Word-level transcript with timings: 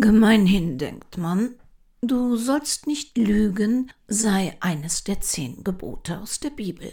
Gemeinhin 0.00 0.76
denkt 0.76 1.16
man, 1.16 1.54
du 2.02 2.36
sollst 2.36 2.86
nicht 2.86 3.16
lügen, 3.16 3.90
sei 4.08 4.54
eines 4.60 5.04
der 5.04 5.22
zehn 5.22 5.64
Gebote 5.64 6.18
aus 6.18 6.38
der 6.38 6.50
Bibel. 6.50 6.92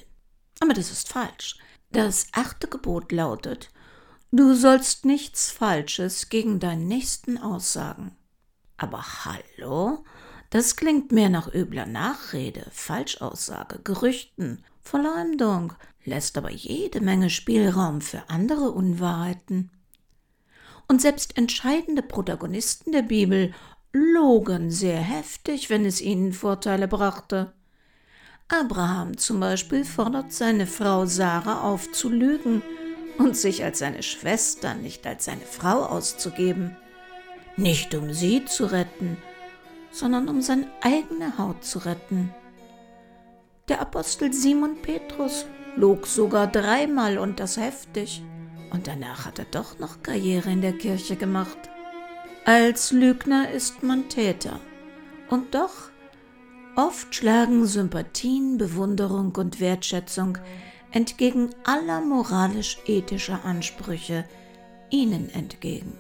Aber 0.62 0.73
das 0.73 0.89
ist 0.89 1.10
falsch. 1.10 1.58
Das 1.92 2.28
achte 2.31 2.68
Gebot 2.68 3.12
lautet, 3.12 3.70
du 4.31 4.55
sollst 4.55 5.04
nichts 5.04 5.52
Falsches 5.52 6.29
gegen 6.29 6.60
deinen 6.60 6.88
Nächsten 6.88 7.38
aussagen. 7.38 8.16
Aber 8.77 9.04
hallo? 9.25 10.05
Das 10.49 10.75
klingt 10.77 11.11
mehr 11.11 11.29
nach 11.29 11.54
übler 11.54 11.88
Nachrede, 11.88 12.67
Falschaussage, 12.71 13.79
Gerüchten, 13.83 14.63
Verleumdung, 14.81 15.73
lässt 16.05 16.38
aber 16.38 16.51
jede 16.51 17.01
Menge 17.01 17.29
Spielraum 17.29 17.99
für 17.99 18.29
andere 18.29 18.71
Unwahrheiten. 18.71 19.71
Und 20.88 21.02
selbst 21.02 21.38
entscheidende 21.38 22.02
Protagonisten 22.02 22.91
der 22.91 23.02
Bibel 23.02 23.54
logen 23.93 24.71
sehr 24.71 24.98
heftig, 24.98 25.70
wenn 25.70 25.85
es 25.85 26.02
ihnen 26.02 26.34
Vorteile 26.34 26.88
brachte. 26.88 27.53
Abraham 28.48 29.17
zum 29.17 29.39
Beispiel 29.39 29.85
fordert 29.85 30.34
seine 30.34 30.67
Frau 30.67 31.05
Sarah 31.05 31.61
auf 31.61 31.91
zu 31.91 32.09
lügen 32.09 32.61
und 33.17 33.38
sich 33.38 33.63
als 33.63 33.80
seine 33.80 34.03
Schwester, 34.03 34.73
nicht 34.73 35.05
als 35.08 35.25
seine 35.25 35.45
Frau 35.45 35.85
auszugeben. 35.85 36.75
Nicht 37.55 37.94
um 37.95 38.13
sie 38.13 38.45
zu 38.45 38.66
retten, 38.66 39.17
sondern 39.91 40.27
um 40.27 40.41
seine 40.41 40.67
eigene 40.81 41.38
Haut 41.38 41.63
zu 41.63 41.80
retten. 41.80 42.34
Der 43.70 43.80
Apostel 43.80 44.34
Simon 44.34 44.81
Petrus 44.81 45.45
log 45.75 46.08
sogar 46.08 46.47
dreimal 46.47 47.17
und 47.17 47.39
das 47.39 47.58
heftig. 47.58 48.22
Und 48.73 48.88
danach 48.88 49.26
hat 49.26 49.40
er 49.40 49.45
doch 49.45 49.80
noch 49.80 50.04
Karriere 50.04 50.52
in 50.52 50.62
der 50.62 50.73
Kirche 50.73 51.16
gemacht. 51.16 51.58
Als 52.44 52.91
Lügner 52.91 53.52
ist 53.52 53.84
man 53.84 54.09
Täter. 54.09 54.59
Und 55.30 55.55
doch, 55.55 55.91
oft 56.75 57.16
schlagen 57.16 57.66
Sympathien, 57.66 58.58
Bewunderung 58.58 59.34
und 59.36 59.62
Wertschätzung 59.62 60.38
entgegen 60.92 61.52
aller 61.64 62.02
moralisch-ethischer 62.02 63.45
Ansprüche 63.45 64.25
ihnen 64.90 65.30
entgegen 65.30 65.94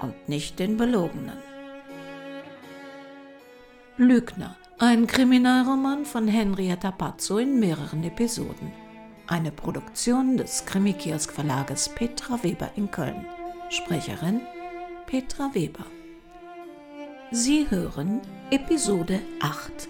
und 0.00 0.28
nicht 0.28 0.58
den 0.58 0.76
Belogenen. 0.76 1.38
Lügner, 3.96 4.56
ein 4.78 5.06
Kriminalroman 5.08 6.04
von 6.04 6.28
Henrietta 6.28 6.92
Pazzo 6.92 7.38
in 7.38 7.58
mehreren 7.58 8.04
Episoden. 8.04 8.72
Eine 9.30 9.52
Produktion 9.52 10.38
des 10.38 10.64
Krimikiosk 10.64 11.34
Verlages 11.34 11.90
Petra 11.90 12.42
Weber 12.42 12.70
in 12.76 12.90
Köln. 12.90 13.26
Sprecherin 13.68 14.40
Petra 15.04 15.50
Weber. 15.52 15.84
Sie 17.30 17.70
hören 17.70 18.22
Episode 18.50 19.20
8. 19.42 19.88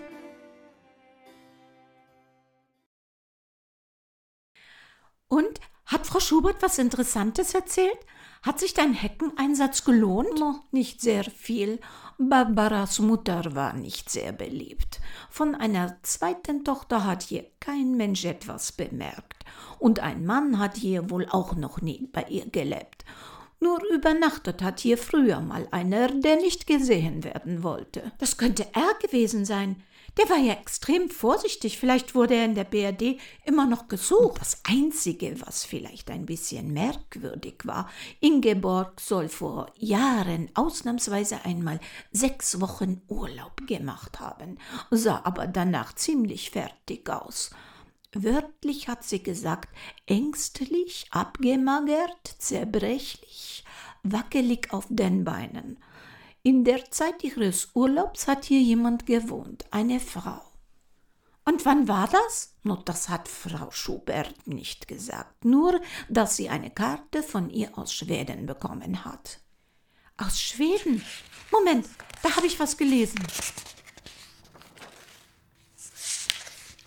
Und 5.29 5.61
hat 5.87 6.05
Frau 6.05 6.19
Schubert 6.19 6.61
was 6.61 6.79
Interessantes 6.79 7.55
erzählt? 7.55 7.99
Hat 8.43 8.61
sich 8.61 8.75
dein 8.75 8.95
Heckeneinsatz 8.95 9.85
gelohnt? 9.85 10.39
Noch 10.39 10.63
nicht 10.71 11.01
sehr 11.01 11.25
viel. 11.25 11.81
Barbaras 12.19 12.99
Mutter 13.01 13.55
war 13.55 13.75
nicht 13.75 14.11
sehr 14.11 14.33
beliebt. 14.33 15.01
Von 15.31 15.55
einer 15.55 15.97
zweiten 16.03 16.65
Tochter 16.65 17.05
hat 17.05 17.23
hier 17.23 17.47
kein 17.61 17.97
Mensch 17.97 18.25
etwas 18.25 18.73
bemerkt. 18.73 19.45
Und 19.79 20.01
ein 20.01 20.25
Mann 20.25 20.59
hat 20.59 20.77
hier 20.77 21.11
wohl 21.11 21.27
auch 21.29 21.55
noch 21.55 21.81
nie 21.81 22.09
bei 22.13 22.25
ihr 22.29 22.47
gelebt. 22.47 23.05
Nur 23.61 23.81
übernachtet 23.93 24.63
hat 24.63 24.79
hier 24.81 24.99
früher 24.99 25.41
mal 25.41 25.67
einer, 25.73 26.09
der 26.09 26.37
nicht 26.37 26.67
gesehen 26.67 27.25
werden 27.25 27.65
wollte. 27.65 28.13
Das 28.19 28.37
könnte 28.37 28.67
er 28.73 28.95
gewesen 29.01 29.45
sein. 29.45 29.83
Der 30.19 30.29
war 30.31 30.39
ja 30.39 30.55
extrem 30.55 31.11
vorsichtig. 31.11 31.79
Vielleicht 31.79 32.17
wurde 32.17 32.35
er 32.35 32.45
in 32.45 32.57
der 32.57 32.65
BRD 32.65 33.21
immer 33.45 33.67
noch 33.67 33.87
gesucht. 33.87 34.41
Das 34.41 34.61
Einzige, 34.65 35.41
was 35.47 35.65
vielleicht 35.65 36.11
ein 36.11 36.27
bisschen 36.27 36.73
merkwürdig 36.73 37.61
war, 37.63 37.89
Ingeborg 38.19 39.01
soll 39.01 39.29
vor 39.29 39.73
Jahren 39.77 40.51
ausnahmsweise 40.55 41.45
einmal 41.45 41.79
sechs 42.11 42.61
Wochen 42.61 43.01
Urlaub 43.07 43.65
gemacht 43.69 44.19
haben, 44.19 44.59
sah 44.91 45.21
aber 45.23 45.47
danach 45.47 45.95
ziemlich 45.95 46.51
fertig 46.51 47.09
aus. 47.09 47.51
Wörtlich 48.13 48.89
hat 48.89 49.05
sie 49.05 49.23
gesagt, 49.23 49.69
ängstlich, 50.07 51.07
abgemagert, 51.11 52.35
zerbrechlich, 52.39 53.65
wackelig 54.03 54.73
auf 54.73 54.87
den 54.89 55.23
Beinen. 55.23 55.77
In 56.49 56.65
der 56.65 56.91
Zeit 56.91 57.23
ihres 57.25 57.69
Urlaubs 57.75 58.27
hat 58.27 58.47
hier 58.47 58.63
jemand 58.63 59.05
gewohnt, 59.05 59.67
eine 59.71 60.01
Frau. 60.01 60.41
Und 61.45 61.67
wann 61.67 61.89
war 61.89 62.09
das? 62.09 62.55
Nur 62.63 62.83
das 62.87 63.11
hat 63.11 63.29
Frau 63.29 63.71
Schubert 63.71 64.47
nicht 64.47 64.89
gesagt, 64.89 65.45
nur 65.45 65.79
dass 66.09 66.37
sie 66.37 66.49
eine 66.49 66.71
Karte 66.71 67.23
von 67.23 67.51
ihr 67.51 67.77
aus 67.77 67.93
Schweden 67.93 68.47
bekommen 68.47 69.05
hat. 69.05 69.41
Aus 70.17 70.41
Schweden? 70.41 71.05
Moment, 71.53 71.87
da 72.23 72.35
habe 72.35 72.47
ich 72.47 72.59
was 72.59 72.79
gelesen. 72.79 73.21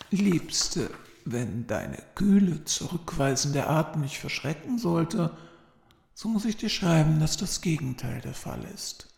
Liebste, 0.09 0.89
wenn 1.25 1.67
deine 1.67 2.01
kühle, 2.15 2.65
zurückweisende 2.65 3.67
Art 3.67 3.95
mich 3.95 4.17
verschrecken 4.17 4.79
sollte, 4.79 5.37
so 6.15 6.29
muss 6.29 6.45
ich 6.45 6.57
dir 6.57 6.69
schreiben, 6.69 7.19
dass 7.19 7.37
das 7.37 7.61
Gegenteil 7.61 8.21
der 8.21 8.33
Fall 8.33 8.63
ist. 8.73 9.10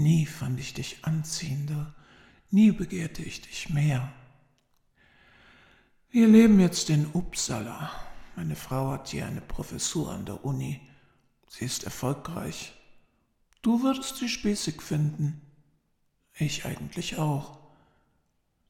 Nie 0.00 0.24
fand 0.24 0.58
ich 0.58 0.72
dich 0.72 1.04
anziehender, 1.04 1.94
nie 2.50 2.72
begehrte 2.72 3.22
ich 3.22 3.42
dich 3.42 3.68
mehr. 3.68 4.10
Wir 6.08 6.26
leben 6.26 6.58
jetzt 6.58 6.88
in 6.88 7.10
Uppsala. 7.12 7.90
Meine 8.34 8.56
Frau 8.56 8.92
hat 8.92 9.08
hier 9.08 9.26
eine 9.26 9.42
Professur 9.42 10.10
an 10.10 10.24
der 10.24 10.42
Uni. 10.42 10.80
Sie 11.50 11.66
ist 11.66 11.84
erfolgreich. 11.84 12.72
Du 13.60 13.82
würdest 13.82 14.16
sie 14.16 14.30
spießig 14.30 14.80
finden. 14.80 15.42
Ich 16.32 16.64
eigentlich 16.64 17.18
auch. 17.18 17.58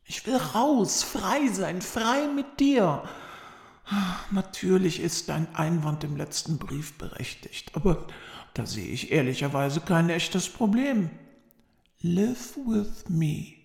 Ich 0.03 0.27
will 0.27 0.37
raus, 0.37 1.05
frei 1.05 1.47
sein, 1.47 1.81
frei 1.81 2.27
mit 2.27 2.59
dir. 2.59 3.09
Natürlich 4.33 4.99
ist 4.99 5.29
dein 5.29 5.55
Einwand 5.55 6.03
im 6.03 6.17
letzten 6.17 6.59
Brief 6.59 6.99
berechtigt, 6.99 7.77
aber 7.77 8.09
da 8.53 8.67
sehe 8.67 8.89
ich 8.89 9.13
ehrlicherweise 9.13 9.81
kein 9.81 10.11
echtes 10.11 10.49
Problem. 10.49 11.11
Live 12.03 12.57
with 12.57 13.11
me. 13.11 13.57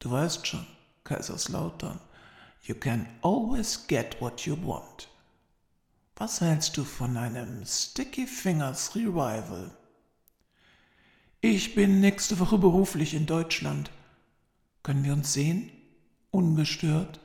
Du 0.00 0.10
weißt 0.10 0.46
schon, 0.46 0.66
Kaiserslautern, 1.02 1.98
you 2.62 2.74
can 2.74 3.06
always 3.22 3.86
get 3.86 4.20
what 4.20 4.42
you 4.42 4.54
want. 4.54 5.08
Was 6.16 6.42
hältst 6.42 6.76
du 6.76 6.84
von 6.84 7.16
einem 7.16 7.64
Sticky 7.64 8.26
Fingers 8.26 8.94
Revival? 8.94 9.70
Ich 11.40 11.74
bin 11.74 12.00
nächste 12.00 12.38
Woche 12.38 12.58
beruflich 12.58 13.14
in 13.14 13.24
Deutschland. 13.24 13.90
Können 14.82 15.02
wir 15.02 15.14
uns 15.14 15.32
sehen? 15.32 15.72
Ungestört? 16.32 17.18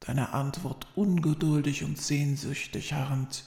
Deine 0.00 0.34
Antwort 0.34 0.86
ungeduldig 0.96 1.82
und 1.82 1.98
sehnsüchtig 1.98 2.92
harrend. 2.92 3.46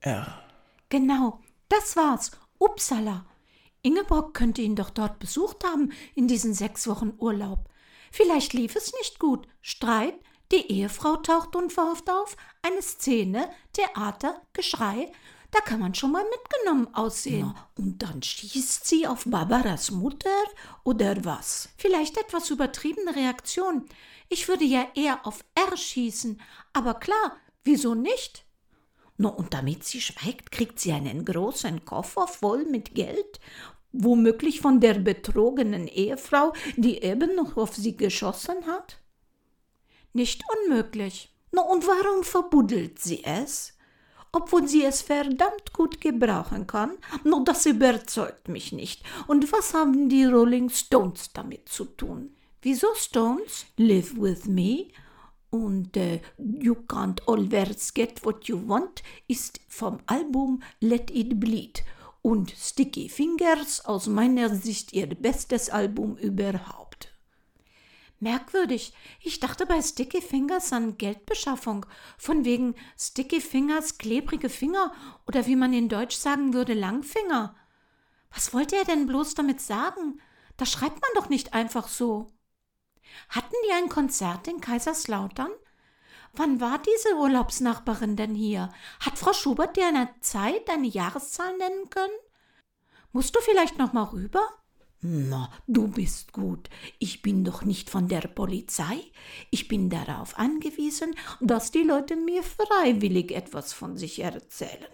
R. 0.00 0.42
Genau, 0.88 1.38
das 1.68 1.94
war's. 1.94 2.32
Uppsala. 2.58 3.24
Ingeborg 3.84 4.34
könnte 4.34 4.62
ihn 4.62 4.76
doch 4.76 4.90
dort 4.90 5.18
besucht 5.18 5.62
haben 5.62 5.92
in 6.14 6.26
diesen 6.26 6.54
sechs 6.54 6.88
Wochen 6.88 7.12
Urlaub. 7.18 7.68
Vielleicht 8.10 8.54
lief 8.54 8.74
es 8.76 8.92
nicht 8.94 9.18
gut. 9.18 9.46
Streit, 9.60 10.14
die 10.52 10.72
Ehefrau 10.72 11.16
taucht 11.16 11.54
unverhofft 11.54 12.08
auf, 12.08 12.36
eine 12.62 12.80
Szene, 12.80 13.50
Theater, 13.72 14.40
Geschrei. 14.54 15.12
Da 15.50 15.60
kann 15.60 15.80
man 15.80 15.94
schon 15.94 16.12
mal 16.12 16.24
mitgenommen 16.24 16.94
aussehen. 16.94 17.52
Na, 17.54 17.68
und 17.76 18.02
dann 18.02 18.22
schießt 18.22 18.86
sie 18.88 19.06
auf 19.06 19.24
Barbaras 19.26 19.90
Mutter 19.90 20.30
oder 20.82 21.22
was? 21.24 21.68
Vielleicht 21.76 22.16
etwas 22.16 22.50
übertriebene 22.50 23.14
Reaktion. 23.14 23.84
Ich 24.28 24.48
würde 24.48 24.64
ja 24.64 24.88
eher 24.94 25.26
auf 25.26 25.44
R 25.54 25.76
schießen. 25.76 26.40
Aber 26.72 26.94
klar, 26.94 27.36
wieso 27.64 27.94
nicht? 27.94 28.44
No, 29.16 29.28
und 29.28 29.54
damit 29.54 29.84
sie 29.84 30.00
schweigt, 30.00 30.50
kriegt 30.50 30.80
sie 30.80 30.92
einen 30.92 31.24
großen 31.24 31.84
Koffer 31.84 32.26
voll 32.26 32.64
mit 32.64 32.96
Geld, 32.96 33.38
womöglich 33.94 34.60
von 34.60 34.80
der 34.80 34.94
betrogenen 34.94 35.88
Ehefrau, 35.88 36.52
die 36.76 37.02
eben 37.02 37.34
noch 37.34 37.56
auf 37.56 37.74
sie 37.74 37.96
geschossen 37.96 38.66
hat? 38.66 38.98
Nicht 40.12 40.42
unmöglich. 40.66 41.34
No, 41.52 41.62
und 41.62 41.86
warum 41.86 42.24
verbuddelt 42.24 42.98
sie 42.98 43.24
es? 43.24 43.72
Obwohl 44.32 44.66
sie 44.66 44.84
es 44.84 45.02
verdammt 45.02 45.72
gut 45.72 46.00
gebrauchen 46.00 46.66
kann? 46.66 46.98
No, 47.22 47.44
das 47.44 47.66
überzeugt 47.66 48.48
mich 48.48 48.72
nicht. 48.72 49.02
Und 49.28 49.52
was 49.52 49.74
haben 49.74 50.08
die 50.08 50.24
Rolling 50.24 50.70
Stones 50.70 51.32
damit 51.32 51.68
zu 51.68 51.84
tun? 51.84 52.34
Wieso 52.60 52.88
Stones? 52.96 53.66
Live 53.76 54.16
with 54.16 54.46
me? 54.46 54.88
und 55.54 55.96
äh, 55.96 56.20
You 56.36 56.74
Can't 56.88 57.20
Always 57.28 57.94
Get 57.94 58.24
What 58.24 58.46
You 58.48 58.66
Want 58.66 59.02
ist 59.28 59.60
vom 59.68 59.98
Album 60.06 60.60
Let 60.80 61.12
It 61.12 61.38
Bleed. 61.38 61.84
Und 62.24 62.52
Sticky 62.52 63.10
Fingers 63.10 63.84
aus 63.84 64.06
meiner 64.06 64.48
Sicht 64.48 64.94
ihr 64.94 65.06
bestes 65.08 65.68
Album 65.68 66.16
überhaupt. 66.16 67.12
Merkwürdig. 68.18 68.94
Ich 69.20 69.40
dachte 69.40 69.66
bei 69.66 69.82
Sticky 69.82 70.22
Fingers 70.22 70.72
an 70.72 70.96
Geldbeschaffung. 70.96 71.84
Von 72.16 72.46
wegen 72.46 72.76
Sticky 72.98 73.42
Fingers, 73.42 73.98
klebrige 73.98 74.48
Finger 74.48 74.94
oder 75.26 75.46
wie 75.46 75.54
man 75.54 75.74
in 75.74 75.90
Deutsch 75.90 76.16
sagen 76.16 76.54
würde, 76.54 76.72
Langfinger. 76.72 77.54
Was 78.32 78.54
wollte 78.54 78.76
er 78.76 78.86
denn 78.86 79.06
bloß 79.06 79.34
damit 79.34 79.60
sagen? 79.60 80.18
Das 80.56 80.72
schreibt 80.72 81.02
man 81.02 81.10
doch 81.16 81.28
nicht 81.28 81.52
einfach 81.52 81.88
so. 81.88 82.32
Hatten 83.28 83.54
die 83.68 83.72
ein 83.72 83.90
Konzert 83.90 84.48
in 84.48 84.62
Kaiserslautern? 84.62 85.50
Wann 86.36 86.60
war 86.60 86.80
diese 86.80 87.16
Urlaubsnachbarin 87.16 88.16
denn 88.16 88.34
hier? 88.34 88.72
Hat 89.00 89.18
Frau 89.18 89.32
Schubert 89.32 89.76
dir 89.76 89.86
eine 89.86 90.08
Zeit, 90.20 90.68
eine 90.68 90.88
Jahreszahl 90.88 91.56
nennen 91.56 91.90
können? 91.90 92.12
Musst 93.12 93.36
du 93.36 93.40
vielleicht 93.40 93.78
noch 93.78 93.92
mal 93.92 94.04
rüber? 94.04 94.42
Na, 95.00 95.50
du 95.68 95.86
bist 95.86 96.32
gut. 96.32 96.70
Ich 96.98 97.22
bin 97.22 97.44
doch 97.44 97.62
nicht 97.62 97.90
von 97.90 98.08
der 98.08 98.22
Polizei. 98.22 99.12
Ich 99.50 99.68
bin 99.68 99.90
darauf 99.90 100.38
angewiesen, 100.38 101.14
dass 101.40 101.70
die 101.70 101.82
Leute 101.82 102.16
mir 102.16 102.42
freiwillig 102.42 103.30
etwas 103.30 103.72
von 103.72 103.96
sich 103.96 104.20
erzählen. 104.20 104.88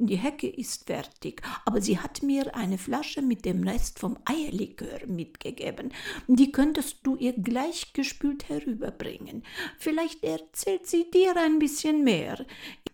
Die 0.00 0.16
Hecke 0.16 0.48
ist 0.48 0.86
fertig, 0.86 1.42
aber 1.64 1.80
sie 1.80 1.98
hat 1.98 2.22
mir 2.22 2.54
eine 2.54 2.78
Flasche 2.78 3.20
mit 3.20 3.44
dem 3.44 3.66
Rest 3.66 3.98
vom 3.98 4.16
Eierlikör 4.24 5.04
mitgegeben. 5.08 5.92
Die 6.28 6.52
könntest 6.52 6.98
du 7.02 7.16
ihr 7.16 7.32
gleich 7.32 7.92
gespült 7.94 8.48
herüberbringen. 8.48 9.42
Vielleicht 9.76 10.22
erzählt 10.22 10.86
sie 10.86 11.10
dir 11.10 11.36
ein 11.36 11.58
bisschen 11.58 12.04
mehr. 12.04 12.46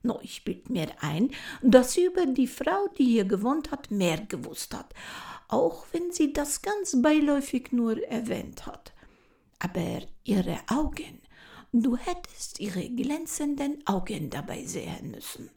No, 0.03 0.19
ich 0.23 0.45
bild 0.45 0.71
mir 0.71 0.89
ein, 1.01 1.31
dass 1.61 1.93
sie 1.93 2.07
über 2.07 2.25
die 2.25 2.47
Frau, 2.47 2.89
die 2.97 3.05
hier 3.05 3.27
gewohnt 3.27 3.71
hat, 3.71 3.91
mehr 3.91 4.23
gewusst 4.23 4.75
hat, 4.75 4.95
auch 5.49 5.85
wenn 5.93 6.11
sie 6.11 6.33
das 6.33 6.63
ganz 6.63 7.03
beiläufig 7.03 7.71
nur 7.73 8.03
erwähnt 8.03 8.65
hat. 8.65 8.95
Aber 9.59 10.01
ihre 10.25 10.59
Augen, 10.69 11.21
du 11.71 11.99
hättest 11.99 12.61
ihre 12.61 12.89
glänzenden 12.89 13.87
Augen 13.87 14.31
dabei 14.31 14.65
sehen 14.65 15.11
müssen. 15.11 15.51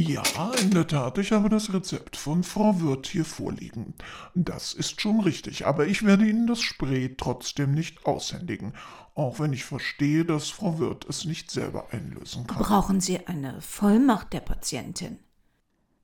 Ja, 0.00 0.52
in 0.62 0.70
der 0.70 0.86
Tat, 0.86 1.18
ich 1.18 1.32
habe 1.32 1.48
das 1.48 1.72
Rezept 1.72 2.16
von 2.16 2.44
Frau 2.44 2.80
Wirth 2.80 3.08
hier 3.08 3.24
vorliegen. 3.24 3.94
Das 4.36 4.72
ist 4.72 5.00
schon 5.00 5.18
richtig, 5.18 5.66
aber 5.66 5.88
ich 5.88 6.04
werde 6.04 6.24
Ihnen 6.24 6.46
das 6.46 6.60
Spray 6.60 7.16
trotzdem 7.16 7.74
nicht 7.74 8.06
aushändigen, 8.06 8.74
auch 9.16 9.40
wenn 9.40 9.52
ich 9.52 9.64
verstehe, 9.64 10.24
dass 10.24 10.50
Frau 10.50 10.78
Wirth 10.78 11.04
es 11.08 11.24
nicht 11.24 11.50
selber 11.50 11.88
einlösen 11.90 12.46
kann. 12.46 12.62
Brauchen 12.62 13.00
Sie 13.00 13.26
eine 13.26 13.60
Vollmacht 13.60 14.32
der 14.32 14.38
Patientin? 14.38 15.18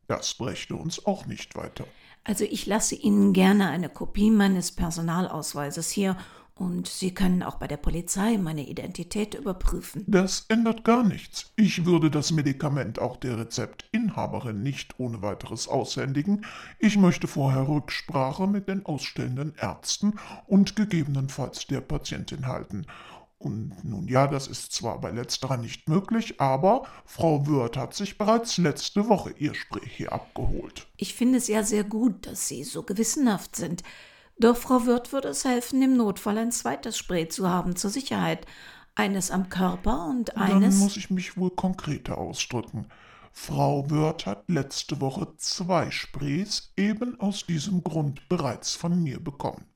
Das 0.08 0.34
brächte 0.34 0.74
uns 0.74 1.06
auch 1.06 1.26
nicht 1.26 1.54
weiter. 1.54 1.86
Also 2.24 2.42
ich 2.42 2.66
lasse 2.66 2.96
Ihnen 2.96 3.32
gerne 3.32 3.68
eine 3.68 3.88
Kopie 3.88 4.32
meines 4.32 4.72
Personalausweises 4.72 5.90
hier 5.90 6.16
und 6.56 6.86
Sie 6.86 7.12
können 7.12 7.42
auch 7.42 7.56
bei 7.56 7.66
der 7.66 7.76
Polizei 7.76 8.38
meine 8.38 8.68
Identität 8.68 9.34
überprüfen. 9.34 10.04
Das 10.06 10.46
ändert 10.48 10.84
gar 10.84 11.02
nichts. 11.02 11.52
Ich 11.56 11.84
würde 11.84 12.10
das 12.10 12.30
Medikament 12.30 13.00
auch 13.00 13.16
der 13.16 13.38
Rezeptinhaberin 13.38 14.62
nicht 14.62 14.98
ohne 14.98 15.20
weiteres 15.20 15.66
aushändigen. 15.66 16.44
Ich 16.78 16.96
möchte 16.96 17.26
vorher 17.26 17.66
Rücksprache 17.66 18.46
mit 18.46 18.68
den 18.68 18.86
ausstellenden 18.86 19.54
Ärzten 19.56 20.14
und 20.46 20.76
gegebenenfalls 20.76 21.66
der 21.66 21.80
Patientin 21.80 22.46
halten. 22.46 22.86
Und 23.38 23.84
nun 23.84 24.08
ja, 24.08 24.26
das 24.26 24.46
ist 24.46 24.72
zwar 24.72 25.00
bei 25.00 25.10
letzterer 25.10 25.56
nicht 25.56 25.88
möglich, 25.88 26.40
aber 26.40 26.84
Frau 27.04 27.46
Wirth 27.46 27.76
hat 27.76 27.94
sich 27.94 28.16
bereits 28.16 28.56
letzte 28.58 29.08
Woche 29.08 29.34
ihr 29.38 29.54
Spray 29.54 29.86
hier 29.86 30.12
abgeholt. 30.12 30.86
Ich 30.96 31.14
finde 31.14 31.38
es 31.38 31.48
ja 31.48 31.62
sehr 31.62 31.84
gut, 31.84 32.26
dass 32.26 32.48
Sie 32.48 32.64
so 32.64 32.84
gewissenhaft 32.84 33.56
sind. 33.56 33.82
Doch 34.38 34.56
Frau 34.56 34.86
Wirth 34.86 35.12
würde 35.12 35.28
es 35.28 35.44
helfen, 35.44 35.82
im 35.82 35.96
Notfall 35.96 36.38
ein 36.38 36.52
zweites 36.52 36.98
Spray 36.98 37.28
zu 37.28 37.48
haben, 37.48 37.76
zur 37.76 37.90
Sicherheit. 37.90 38.46
Eines 38.96 39.30
am 39.30 39.48
Körper 39.48 40.06
und 40.06 40.36
eines. 40.36 40.74
Dann 40.76 40.84
muss 40.84 40.96
ich 40.96 41.10
mich 41.10 41.36
wohl 41.36 41.50
konkreter 41.50 42.18
ausdrücken. 42.18 42.86
Frau 43.32 43.90
Wirth 43.90 44.26
hat 44.26 44.44
letzte 44.48 45.00
Woche 45.00 45.26
zwei 45.36 45.90
Sprays 45.90 46.72
eben 46.76 47.18
aus 47.18 47.44
diesem 47.44 47.82
Grund 47.82 48.28
bereits 48.28 48.76
von 48.76 49.02
mir 49.02 49.18
bekommen. 49.18 49.66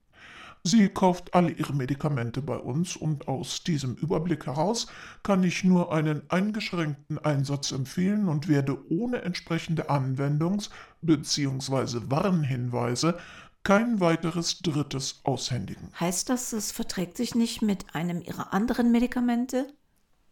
Sie 0.64 0.88
kauft 0.88 1.34
alle 1.34 1.50
ihre 1.50 1.72
Medikamente 1.72 2.42
bei 2.42 2.56
uns 2.56 2.96
und 2.96 3.26
aus 3.26 3.62
diesem 3.62 3.94
Überblick 3.94 4.46
heraus 4.46 4.86
kann 5.22 5.42
ich 5.42 5.64
nur 5.64 5.92
einen 5.92 6.22
eingeschränkten 6.30 7.18
Einsatz 7.18 7.72
empfehlen 7.72 8.28
und 8.28 8.48
werde 8.48 8.78
ohne 8.90 9.22
entsprechende 9.22 9.88
Anwendungs- 9.88 10.70
bzw. 11.00 12.10
Warnhinweise 12.10 13.18
kein 13.68 14.00
weiteres 14.00 14.60
drittes 14.60 15.20
aushändigen. 15.24 15.90
Heißt 16.00 16.30
das, 16.30 16.54
es 16.54 16.72
verträgt 16.72 17.18
sich 17.18 17.34
nicht 17.34 17.60
mit 17.60 17.94
einem 17.94 18.22
Ihrer 18.22 18.54
anderen 18.54 18.90
Medikamente? 18.90 19.66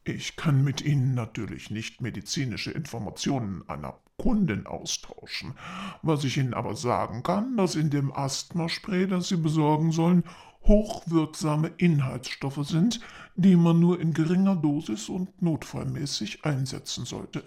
Ich 0.05 0.37
kann 0.37 0.65
mit 0.65 0.81
Ihnen 0.81 1.13
natürlich 1.13 1.71
nicht 1.71 2.01
medizinische 2.01 2.71
Informationen 2.71 3.63
einer 3.69 4.01
Kundin 4.17 4.67
austauschen. 4.67 5.53
Was 6.01 6.25
ich 6.25 6.39
Ihnen 6.39 6.55
aber 6.55 6.77
sagen 6.77 7.23
kann, 7.23 7.59
dass 7.59 7.75
in 7.75 7.91
dem 7.91 8.11
Asthmaspray, 8.11 9.07
das 9.07 9.29
Sie 9.29 9.37
besorgen 9.37 9.93
sollen, 9.93 10.25
hochwirksame 10.63 11.73
Inhaltsstoffe 11.77 12.67
sind, 12.67 13.03
die 13.35 13.57
man 13.57 13.79
nur 13.79 14.01
in 14.01 14.15
geringer 14.15 14.57
Dosis 14.57 15.11
und 15.11 15.43
notfallmäßig 15.43 16.47
einsetzen 16.47 17.05
sollte. 17.05 17.45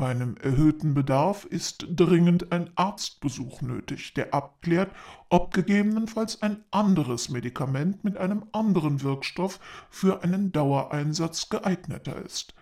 Bei 0.00 0.12
einem 0.12 0.38
erhöhten 0.38 0.94
Bedarf 0.94 1.44
ist 1.44 1.86
dringend 1.90 2.52
ein 2.52 2.70
Arztbesuch 2.74 3.60
nötig, 3.60 4.14
der 4.14 4.32
abklärt, 4.32 4.90
ob 5.28 5.52
gegebenenfalls 5.52 6.40
ein 6.40 6.64
anderes 6.70 7.28
Medikament 7.28 8.02
mit 8.02 8.16
einem 8.16 8.44
anderen 8.52 9.02
Wirkstoff 9.02 9.60
für 9.90 10.24
einen 10.24 10.52
Dauereinsatz 10.52 11.50
geeigneter 11.50 12.16
ist. 12.16 12.54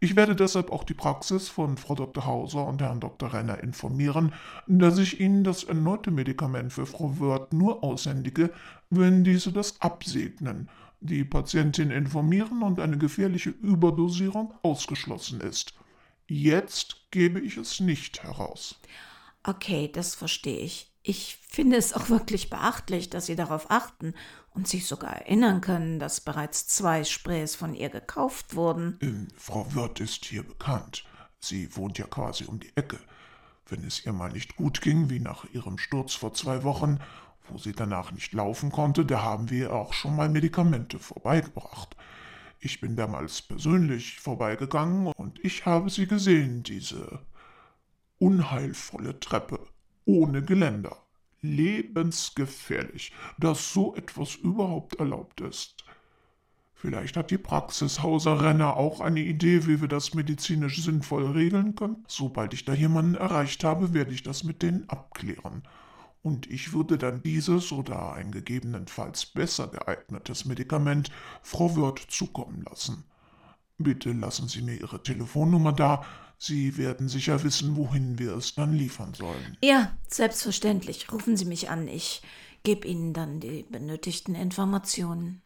Ich 0.00 0.16
werde 0.16 0.36
deshalb 0.36 0.70
auch 0.70 0.84
die 0.84 0.92
Praxis 0.92 1.48
von 1.48 1.78
Frau 1.78 1.94
Dr. 1.94 2.26
Hauser 2.26 2.66
und 2.66 2.82
Herrn 2.82 3.00
Dr. 3.00 3.32
Renner 3.32 3.62
informieren, 3.62 4.34
dass 4.66 4.98
ich 4.98 5.18
Ihnen 5.18 5.44
das 5.44 5.64
erneute 5.64 6.10
Medikament 6.10 6.74
für 6.74 6.84
Frau 6.84 7.18
Wörth 7.18 7.54
nur 7.54 7.82
aushändige, 7.82 8.50
wenn 8.90 9.24
diese 9.24 9.50
das 9.50 9.80
absegnen, 9.80 10.68
die 11.00 11.24
Patientin 11.24 11.90
informieren 11.90 12.62
und 12.62 12.80
eine 12.80 12.98
gefährliche 12.98 13.48
Überdosierung 13.62 14.52
ausgeschlossen 14.62 15.40
ist. 15.40 15.72
Jetzt 16.32 16.96
gebe 17.10 17.40
ich 17.40 17.58
es 17.58 17.78
nicht 17.78 18.22
heraus. 18.22 18.80
Okay, 19.42 19.90
das 19.92 20.14
verstehe 20.14 20.60
ich. 20.60 20.90
Ich 21.02 21.36
finde 21.46 21.76
es 21.76 21.92
auch 21.92 22.08
wirklich 22.08 22.48
beachtlich, 22.48 23.10
dass 23.10 23.26
Sie 23.26 23.36
darauf 23.36 23.70
achten 23.70 24.14
und 24.54 24.66
sich 24.66 24.86
sogar 24.86 25.10
erinnern 25.10 25.60
können, 25.60 25.98
dass 25.98 26.22
bereits 26.22 26.66
zwei 26.66 27.04
Sprays 27.04 27.54
von 27.54 27.74
ihr 27.74 27.90
gekauft 27.90 28.56
wurden. 28.56 28.98
Ähm, 29.02 29.28
Frau 29.36 29.74
Wirth 29.74 30.00
ist 30.00 30.24
hier 30.24 30.42
bekannt. 30.42 31.04
Sie 31.38 31.76
wohnt 31.76 31.98
ja 31.98 32.06
quasi 32.06 32.46
um 32.46 32.58
die 32.58 32.72
Ecke. 32.76 32.98
Wenn 33.66 33.84
es 33.84 34.06
ihr 34.06 34.14
mal 34.14 34.32
nicht 34.32 34.56
gut 34.56 34.80
ging, 34.80 35.10
wie 35.10 35.20
nach 35.20 35.44
ihrem 35.52 35.76
Sturz 35.76 36.14
vor 36.14 36.32
zwei 36.32 36.62
Wochen, 36.64 36.98
wo 37.46 37.58
sie 37.58 37.74
danach 37.74 38.10
nicht 38.10 38.32
laufen 38.32 38.72
konnte, 38.72 39.04
da 39.04 39.22
haben 39.22 39.50
wir 39.50 39.74
auch 39.74 39.92
schon 39.92 40.16
mal 40.16 40.30
Medikamente 40.30 40.98
vorbeigebracht. 40.98 41.94
Ich 42.64 42.80
bin 42.80 42.94
damals 42.94 43.42
persönlich 43.42 44.20
vorbeigegangen 44.20 45.08
und 45.08 45.44
ich 45.44 45.66
habe 45.66 45.90
sie 45.90 46.06
gesehen, 46.06 46.62
diese 46.62 47.26
unheilvolle 48.18 49.18
Treppe 49.18 49.66
ohne 50.04 50.44
Geländer. 50.44 50.96
Lebensgefährlich, 51.40 53.12
dass 53.36 53.72
so 53.72 53.96
etwas 53.96 54.36
überhaupt 54.36 54.94
erlaubt 55.00 55.40
ist. 55.40 55.84
Vielleicht 56.72 57.16
hat 57.16 57.32
die 57.32 57.38
Praxishauser 57.38 58.40
Renner 58.40 58.76
auch 58.76 59.00
eine 59.00 59.20
Idee, 59.20 59.66
wie 59.66 59.80
wir 59.80 59.88
das 59.88 60.14
medizinisch 60.14 60.84
sinnvoll 60.84 61.32
regeln 61.32 61.74
können. 61.74 62.04
Sobald 62.06 62.54
ich 62.54 62.64
da 62.64 62.74
jemanden 62.74 63.16
erreicht 63.16 63.64
habe, 63.64 63.92
werde 63.92 64.12
ich 64.12 64.22
das 64.22 64.44
mit 64.44 64.62
denen 64.62 64.88
abklären 64.88 65.64
und 66.22 66.48
ich 66.48 66.72
würde 66.72 66.98
dann 66.98 67.22
dieses 67.22 67.72
oder 67.72 68.12
ein 68.12 68.30
gegebenenfalls 68.30 69.26
besser 69.26 69.66
geeignetes 69.66 70.44
Medikament 70.44 71.10
Frau 71.42 71.74
Wirth 71.76 72.06
zukommen 72.08 72.64
lassen. 72.68 73.04
Bitte 73.78 74.12
lassen 74.12 74.46
Sie 74.46 74.62
mir 74.62 74.80
Ihre 74.80 75.02
Telefonnummer 75.02 75.72
da. 75.72 76.04
Sie 76.38 76.76
werden 76.76 77.08
sicher 77.08 77.42
wissen, 77.42 77.76
wohin 77.76 78.18
wir 78.18 78.36
es 78.36 78.54
dann 78.54 78.72
liefern 78.72 79.14
sollen. 79.14 79.56
Ja, 79.62 79.96
selbstverständlich. 80.08 81.10
Rufen 81.10 81.36
Sie 81.36 81.44
mich 81.44 81.70
an. 81.70 81.88
Ich 81.88 82.22
gebe 82.62 82.86
Ihnen 82.86 83.12
dann 83.12 83.40
die 83.40 83.64
benötigten 83.64 84.36
Informationen. 84.36 85.42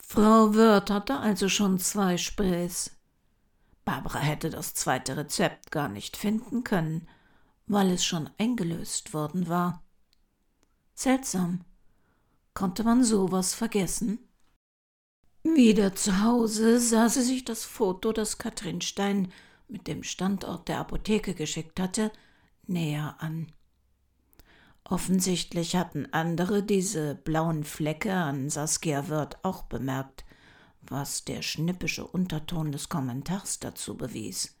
Frau 0.00 0.54
Wirth 0.54 0.90
hatte 0.90 1.18
also 1.18 1.48
schon 1.48 1.78
zwei 1.78 2.16
Sprays. 2.16 2.92
Barbara 3.84 4.20
hätte 4.20 4.48
das 4.48 4.72
zweite 4.72 5.16
Rezept 5.18 5.70
gar 5.70 5.90
nicht 5.90 6.16
finden 6.16 6.64
können 6.64 7.06
weil 7.66 7.90
es 7.90 8.04
schon 8.04 8.30
eingelöst 8.38 9.14
worden 9.14 9.48
war. 9.48 9.82
Seltsam. 10.94 11.64
Konnte 12.52 12.84
man 12.84 13.02
sowas 13.02 13.54
vergessen? 13.54 14.18
Wieder 15.42 15.94
zu 15.94 16.22
Hause 16.22 16.80
sah 16.80 17.08
sie 17.08 17.22
sich 17.22 17.44
das 17.44 17.64
Foto, 17.64 18.12
das 18.12 18.38
Katrin 18.38 18.80
Stein 18.80 19.32
mit 19.68 19.88
dem 19.88 20.02
Standort 20.02 20.68
der 20.68 20.78
Apotheke 20.78 21.34
geschickt 21.34 21.80
hatte, 21.80 22.12
näher 22.66 23.16
an. 23.18 23.52
Offensichtlich 24.84 25.76
hatten 25.76 26.06
andere 26.12 26.62
diese 26.62 27.14
blauen 27.14 27.64
Flecke 27.64 28.12
an 28.12 28.50
Saskia 28.50 29.08
Wirth 29.08 29.38
auch 29.42 29.62
bemerkt, 29.62 30.24
was 30.82 31.24
der 31.24 31.42
schnippische 31.42 32.06
Unterton 32.06 32.70
des 32.70 32.90
Kommentars 32.90 33.58
dazu 33.58 33.96
bewies. 33.96 34.53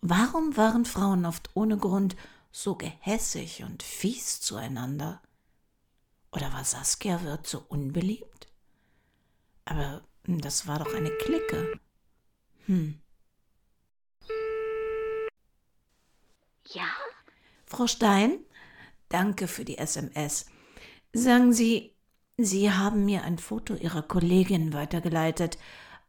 Warum 0.00 0.56
waren 0.56 0.84
Frauen 0.84 1.26
oft 1.26 1.50
ohne 1.54 1.76
Grund 1.76 2.16
so 2.52 2.76
gehässig 2.76 3.64
und 3.64 3.82
fies 3.82 4.40
zueinander? 4.40 5.20
Oder 6.32 6.52
war 6.52 6.64
Saskia 6.64 7.22
Wirth 7.22 7.46
so 7.46 7.64
unbeliebt? 7.68 8.48
Aber 9.64 10.02
das 10.24 10.66
war 10.66 10.78
doch 10.78 10.94
eine 10.94 11.10
Clique. 11.10 11.80
Hm. 12.66 13.00
Ja? 16.68 16.86
Frau 17.66 17.86
Stein, 17.86 18.38
danke 19.08 19.48
für 19.48 19.64
die 19.64 19.78
SMS. 19.78 20.46
Sagen 21.12 21.52
Sie, 21.52 21.94
Sie 22.36 22.70
haben 22.70 23.04
mir 23.04 23.24
ein 23.24 23.38
Foto 23.38 23.74
Ihrer 23.74 24.02
Kollegin 24.02 24.72
weitergeleitet, 24.72 25.58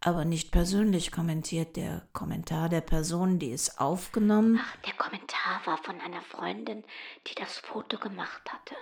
aber 0.01 0.25
nicht 0.25 0.51
persönlich 0.51 1.11
kommentiert. 1.11 1.75
Der 1.75 2.07
Kommentar 2.13 2.69
der 2.69 2.81
Person, 2.81 3.39
die 3.39 3.51
es 3.51 3.77
aufgenommen. 3.77 4.59
Ach, 4.61 4.75
der 4.77 4.93
Kommentar 4.93 5.61
war 5.65 5.77
von 5.77 5.99
einer 5.99 6.21
Freundin, 6.21 6.83
die 7.27 7.35
das 7.35 7.57
Foto 7.57 7.97
gemacht 7.97 8.41
hatte. 8.51 8.75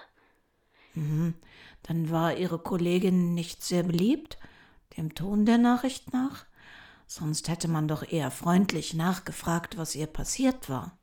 Mhm. 0.93 1.35
Dann 1.83 2.09
war 2.09 2.35
Ihre 2.35 2.59
Kollegin 2.59 3.33
nicht 3.33 3.63
sehr 3.63 3.83
beliebt, 3.83 4.37
dem 4.97 5.15
Ton 5.15 5.45
der 5.45 5.57
Nachricht 5.57 6.13
nach. 6.13 6.45
Sonst 7.05 7.47
hätte 7.47 7.67
man 7.67 7.87
doch 7.87 8.03
eher 8.03 8.31
freundlich 8.31 8.93
nachgefragt, 8.93 9.77
was 9.77 9.95
ihr 9.95 10.07
passiert 10.07 10.69
war. 10.69 10.97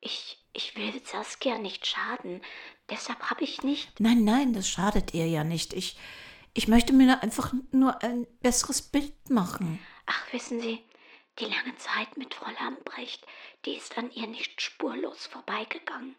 Ich, 0.00 0.44
ich 0.52 0.76
will 0.76 0.92
Saskia 1.04 1.58
nicht 1.58 1.86
schaden. 1.86 2.42
Deshalb 2.90 3.20
habe 3.30 3.44
ich 3.44 3.62
nicht. 3.62 4.00
Nein, 4.00 4.24
nein, 4.24 4.52
das 4.52 4.68
schadet 4.68 5.14
ihr 5.14 5.26
ja 5.28 5.44
nicht. 5.44 5.72
Ich, 5.72 5.96
ich 6.56 6.68
möchte 6.68 6.94
mir 6.94 7.22
einfach 7.22 7.52
nur 7.70 8.02
ein 8.02 8.26
besseres 8.40 8.80
Bild 8.80 9.28
machen. 9.28 9.78
Ach, 10.06 10.32
wissen 10.32 10.60
Sie, 10.60 10.82
die 11.38 11.44
lange 11.44 11.76
Zeit 11.76 12.16
mit 12.16 12.32
Frau 12.32 12.50
Lambrecht, 12.60 13.26
die 13.66 13.76
ist 13.76 13.98
an 13.98 14.10
ihr 14.12 14.26
nicht 14.26 14.62
spurlos 14.62 15.26
vorbeigegangen. 15.26 16.16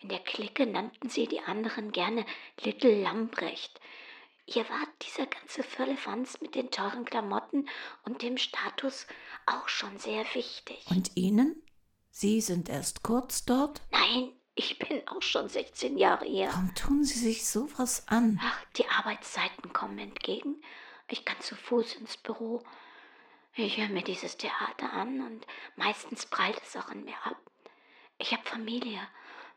In 0.00 0.10
der 0.10 0.20
Clique 0.20 0.64
nannten 0.64 1.08
sie 1.08 1.26
die 1.26 1.40
anderen 1.40 1.90
gerne 1.90 2.24
Little 2.62 3.02
Lambrecht. 3.02 3.80
Ihr 4.46 4.68
war 4.68 4.86
dieser 5.02 5.26
ganze 5.26 5.64
Firlefanz 5.64 6.40
mit 6.40 6.54
den 6.54 6.70
teuren 6.70 7.04
Klamotten 7.04 7.68
und 8.04 8.22
dem 8.22 8.38
Status 8.38 9.08
auch 9.46 9.68
schon 9.68 9.98
sehr 9.98 10.24
wichtig. 10.34 10.86
Und 10.88 11.16
Ihnen? 11.16 11.60
Sie 12.10 12.40
sind 12.40 12.68
erst 12.68 13.02
kurz 13.02 13.44
dort? 13.44 13.82
Nein, 13.90 14.32
ich 14.58 14.76
bin 14.78 15.06
auch 15.06 15.22
schon 15.22 15.48
16 15.48 15.96
Jahre 15.96 16.24
hier. 16.24 16.48
Warum 16.48 16.74
tun 16.74 17.04
Sie 17.04 17.18
sich 17.18 17.46
sowas 17.46 18.08
an? 18.08 18.40
Ach, 18.42 18.64
die 18.76 18.88
Arbeitszeiten 18.88 19.72
kommen 19.72 19.98
entgegen. 20.00 20.60
Ich 21.06 21.24
kann 21.24 21.40
zu 21.40 21.54
Fuß 21.54 21.94
ins 21.94 22.16
Büro. 22.16 22.64
Ich 23.54 23.76
höre 23.76 23.88
mir 23.88 24.02
dieses 24.02 24.36
Theater 24.36 24.92
an 24.92 25.20
und 25.20 25.46
meistens 25.76 26.26
prallt 26.26 26.60
es 26.62 26.76
auch 26.76 26.88
an 26.88 27.04
mir 27.04 27.14
ab. 27.24 27.36
Ich 28.18 28.32
habe 28.32 28.42
Familie. 28.44 29.00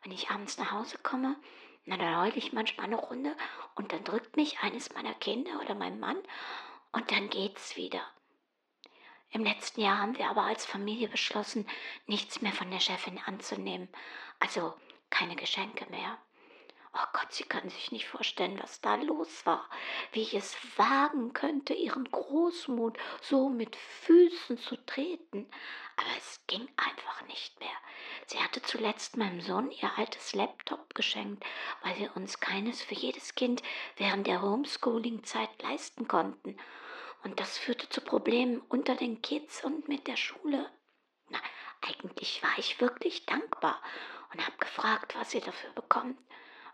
Wenn 0.03 0.11
ich 0.11 0.29
abends 0.29 0.57
nach 0.57 0.71
Hause 0.71 0.97
komme, 1.01 1.35
na, 1.85 1.97
dann 1.97 2.17
heule 2.17 2.35
ich 2.35 2.53
manchmal 2.53 2.87
eine 2.87 2.95
Runde 2.95 3.35
und 3.75 3.91
dann 3.91 4.03
drückt 4.03 4.35
mich 4.35 4.59
eines 4.59 4.93
meiner 4.93 5.13
Kinder 5.15 5.59
oder 5.61 5.73
mein 5.73 5.99
Mann 5.99 6.17
und 6.91 7.11
dann 7.11 7.29
geht's 7.29 7.75
wieder. 7.75 8.01
Im 9.31 9.43
letzten 9.43 9.81
Jahr 9.81 9.97
haben 9.99 10.17
wir 10.17 10.29
aber 10.29 10.43
als 10.43 10.65
Familie 10.65 11.07
beschlossen, 11.07 11.67
nichts 12.05 12.41
mehr 12.41 12.51
von 12.51 12.69
der 12.69 12.79
Chefin 12.79 13.19
anzunehmen. 13.25 13.87
Also 14.39 14.73
keine 15.11 15.35
Geschenke 15.35 15.85
mehr. 15.91 16.17
Oh 16.93 17.07
Gott, 17.13 17.31
Sie 17.31 17.45
können 17.45 17.69
sich 17.69 17.93
nicht 17.93 18.07
vorstellen, 18.07 18.59
was 18.61 18.81
da 18.81 18.95
los 18.95 19.45
war. 19.45 19.69
Wie 20.11 20.23
ich 20.23 20.33
es 20.33 20.57
wagen 20.77 21.31
könnte, 21.31 21.73
Ihren 21.73 22.03
Großmut 22.11 22.97
so 23.21 23.47
mit 23.47 23.77
Füßen 23.77 24.57
zu 24.57 24.75
treten. 24.85 25.49
Aber 25.95 26.09
es 26.17 26.41
ging 26.47 26.67
einfach 26.75 27.25
nicht 27.27 27.57
mehr. 27.61 27.69
Sie 28.25 28.39
hatte 28.39 28.61
zuletzt 28.61 29.15
meinem 29.15 29.39
Sohn 29.39 29.71
ihr 29.71 29.97
altes 29.97 30.33
Laptop 30.33 30.93
geschenkt, 30.93 31.45
weil 31.81 31.97
wir 31.97 32.15
uns 32.17 32.41
keines 32.41 32.81
für 32.81 32.95
jedes 32.95 33.35
Kind 33.35 33.63
während 33.95 34.27
der 34.27 34.41
Homeschooling-Zeit 34.41 35.61
leisten 35.61 36.09
konnten. 36.09 36.57
Und 37.23 37.39
das 37.39 37.57
führte 37.57 37.87
zu 37.87 38.01
Problemen 38.01 38.61
unter 38.67 38.95
den 38.95 39.21
Kids 39.21 39.63
und 39.63 39.87
mit 39.87 40.07
der 40.07 40.17
Schule. 40.17 40.69
Na, 41.29 41.39
eigentlich 41.81 42.43
war 42.43 42.57
ich 42.57 42.81
wirklich 42.81 43.25
dankbar 43.25 43.81
und 44.33 44.45
habe 44.45 44.57
gefragt, 44.57 45.15
was 45.15 45.31
sie 45.31 45.41
dafür 45.41 45.71
bekommt. 45.71 46.17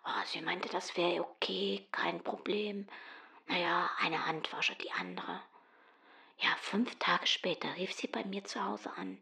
Oh, 0.05 0.25
sie 0.25 0.41
meinte, 0.41 0.69
das 0.69 0.95
wäre 0.95 1.21
okay, 1.21 1.85
kein 1.91 2.23
Problem. 2.23 2.87
Naja, 3.47 3.89
eine 3.99 4.25
Hand 4.25 4.51
wasche 4.53 4.75
die 4.75 4.91
andere. 4.91 5.41
Ja, 6.39 6.49
fünf 6.61 6.95
Tage 6.99 7.27
später 7.27 7.75
rief 7.75 7.93
sie 7.93 8.07
bei 8.07 8.23
mir 8.23 8.43
zu 8.43 8.63
Hause 8.63 8.91
an, 8.97 9.19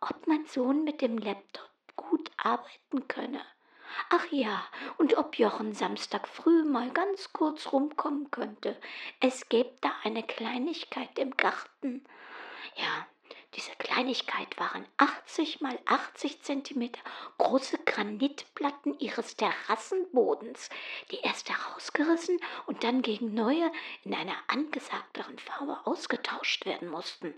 ob 0.00 0.26
mein 0.26 0.46
Sohn 0.46 0.84
mit 0.84 1.00
dem 1.00 1.18
Laptop 1.18 1.70
gut 1.96 2.30
arbeiten 2.36 3.08
könne. 3.08 3.44
Ach 4.10 4.26
ja, 4.30 4.64
und 4.96 5.16
ob 5.18 5.38
Jochen 5.38 5.74
Samstag 5.74 6.28
früh 6.28 6.64
mal 6.64 6.90
ganz 6.90 7.32
kurz 7.32 7.72
rumkommen 7.72 8.30
könnte. 8.30 8.80
Es 9.20 9.48
gäbe 9.48 9.76
da 9.80 9.90
eine 10.02 10.22
Kleinigkeit 10.22 11.18
im 11.18 11.36
Garten. 11.36 12.04
Ja, 12.76 13.06
diese 13.54 13.72
Kleinigkeit 13.72 14.58
waren 14.58 14.86
80 14.96 15.60
mal 15.60 15.78
80 15.84 16.42
Zentimeter 16.42 17.00
große 17.36 17.78
Granitplatten 17.84 18.98
ihres 18.98 19.36
Terrassenbodens, 19.36 20.70
die 21.10 21.18
erst 21.18 21.50
herausgerissen 21.50 22.38
und 22.66 22.82
dann 22.82 23.02
gegen 23.02 23.34
neue 23.34 23.70
in 24.04 24.14
einer 24.14 24.36
angesagteren 24.48 25.38
Farbe 25.38 25.78
ausgetauscht 25.84 26.64
werden 26.64 26.88
mussten. 26.88 27.34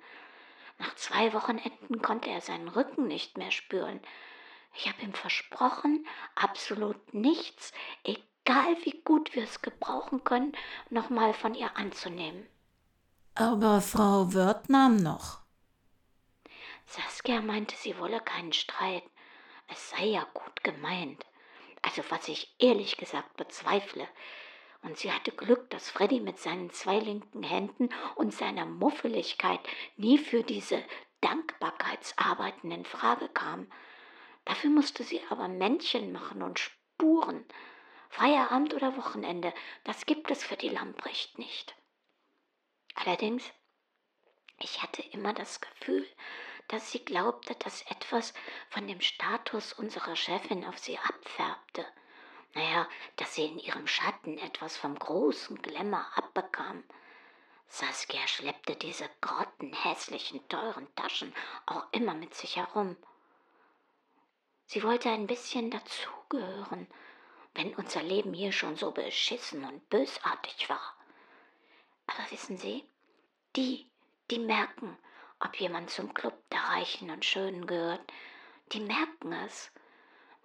Nach 0.78 0.94
zwei 0.94 1.32
Wochenenden 1.32 2.00
konnte 2.00 2.30
er 2.30 2.40
seinen 2.40 2.68
Rücken 2.68 3.08
nicht 3.08 3.36
mehr 3.36 3.50
spüren. 3.50 4.00
Ich 4.76 4.88
habe 4.88 5.02
ihm 5.02 5.14
versprochen, 5.14 6.06
absolut 6.36 7.14
nichts, 7.14 7.72
egal 8.04 8.76
wie 8.82 9.00
gut 9.04 9.34
wir 9.34 9.44
es 9.44 9.62
gebrauchen 9.62 10.22
können, 10.22 10.52
nochmal 10.90 11.32
von 11.32 11.54
ihr 11.54 11.76
anzunehmen. 11.76 12.46
Aber 13.36 13.80
Frau 13.80 14.32
Wörth 14.32 14.68
nahm 14.68 14.96
noch. 14.96 15.43
Saskia 16.86 17.40
meinte, 17.40 17.76
sie 17.76 17.98
wolle 17.98 18.20
keinen 18.20 18.52
Streit. 18.52 19.04
Es 19.68 19.90
sei 19.90 20.04
ja 20.06 20.26
gut 20.34 20.62
gemeint. 20.62 21.24
Also 21.82 22.02
was 22.10 22.28
ich 22.28 22.54
ehrlich 22.58 22.96
gesagt 22.96 23.36
bezweifle. 23.36 24.08
Und 24.82 24.98
sie 24.98 25.12
hatte 25.12 25.32
Glück, 25.32 25.70
dass 25.70 25.90
Freddy 25.90 26.20
mit 26.20 26.38
seinen 26.38 26.70
zwei 26.70 26.98
linken 26.98 27.42
Händen 27.42 27.88
und 28.16 28.34
seiner 28.34 28.66
Muffeligkeit 28.66 29.60
nie 29.96 30.18
für 30.18 30.42
diese 30.42 30.84
Dankbarkeitsarbeiten 31.20 32.70
in 32.70 32.84
Frage 32.84 33.28
kam. 33.30 33.70
Dafür 34.44 34.68
musste 34.70 35.02
sie 35.02 35.22
aber 35.30 35.48
Männchen 35.48 36.12
machen 36.12 36.42
und 36.42 36.58
Spuren. 36.58 37.46
Feierabend 38.10 38.74
oder 38.74 38.96
Wochenende, 38.96 39.52
das 39.84 40.06
gibt 40.06 40.30
es 40.30 40.44
für 40.44 40.56
die 40.56 40.68
Lamprecht 40.68 41.38
nicht. 41.38 41.74
Allerdings, 42.94 43.42
ich 44.60 44.82
hatte 44.82 45.02
immer 45.02 45.32
das 45.32 45.60
Gefühl, 45.60 46.06
dass 46.68 46.90
sie 46.90 47.04
glaubte, 47.04 47.54
dass 47.56 47.82
etwas 47.82 48.34
von 48.70 48.86
dem 48.86 49.00
Status 49.00 49.72
unserer 49.72 50.16
Chefin 50.16 50.64
auf 50.64 50.78
sie 50.78 50.98
abfärbte. 50.98 51.86
Naja, 52.54 52.88
dass 53.16 53.34
sie 53.34 53.46
in 53.46 53.58
ihrem 53.58 53.86
Schatten 53.86 54.38
etwas 54.38 54.76
vom 54.76 54.98
großen 54.98 55.60
Glamour 55.60 56.06
abbekam. 56.14 56.84
Saskia 57.68 58.26
schleppte 58.28 58.76
diese 58.76 59.08
grottenhässlichen, 59.20 60.46
teuren 60.48 60.86
Taschen 60.94 61.34
auch 61.66 61.84
immer 61.92 62.14
mit 62.14 62.34
sich 62.34 62.56
herum. 62.56 62.96
Sie 64.66 64.82
wollte 64.82 65.10
ein 65.10 65.26
bisschen 65.26 65.70
dazugehören, 65.70 66.86
wenn 67.54 67.74
unser 67.74 68.02
Leben 68.02 68.32
hier 68.32 68.52
schon 68.52 68.76
so 68.76 68.90
beschissen 68.92 69.64
und 69.64 69.88
bösartig 69.90 70.68
war. 70.68 70.96
Aber 72.06 72.30
wissen 72.30 72.58
Sie, 72.58 72.84
die, 73.56 73.88
die 74.30 74.38
merken, 74.38 74.96
ob 75.44 75.60
jemand 75.60 75.90
zum 75.90 76.14
Club 76.14 76.34
der 76.50 76.60
Reichen 76.60 77.10
und 77.10 77.24
Schönen 77.24 77.66
gehört, 77.66 78.00
die 78.72 78.80
merken 78.80 79.32
es. 79.46 79.70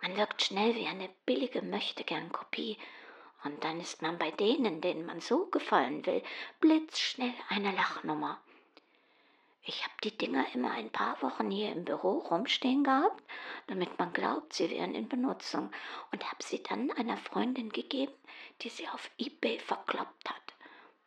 Man 0.01 0.15
wirkt 0.17 0.41
schnell 0.41 0.75
wie 0.75 0.87
eine 0.87 1.09
billige 1.25 1.61
Möchtegern-Kopie, 1.61 2.77
und 3.43 3.63
dann 3.63 3.79
ist 3.79 4.01
man 4.01 4.17
bei 4.17 4.31
denen, 4.31 4.81
denen 4.81 5.05
man 5.05 5.21
so 5.21 5.45
gefallen 5.45 6.05
will, 6.05 6.21
blitzschnell 6.59 7.33
eine 7.47 7.71
Lachnummer. 7.71 8.39
Ich 9.63 9.83
habe 9.83 9.93
die 10.03 10.17
Dinger 10.17 10.45
immer 10.53 10.71
ein 10.71 10.89
paar 10.89 11.21
Wochen 11.21 11.51
hier 11.51 11.71
im 11.71 11.85
Büro 11.85 12.19
rumstehen 12.19 12.83
gehabt, 12.83 13.23
damit 13.67 13.97
man 13.99 14.11
glaubt, 14.13 14.53
sie 14.53 14.69
wären 14.69 14.95
in 14.95 15.07
Benutzung, 15.07 15.71
und 16.11 16.25
habe 16.25 16.43
sie 16.43 16.61
dann 16.63 16.91
einer 16.91 17.17
Freundin 17.17 17.69
gegeben, 17.69 18.13
die 18.61 18.69
sie 18.69 18.87
auf 18.89 19.09
eBay 19.17 19.59
verkloppt 19.59 20.29
hat. 20.29 20.53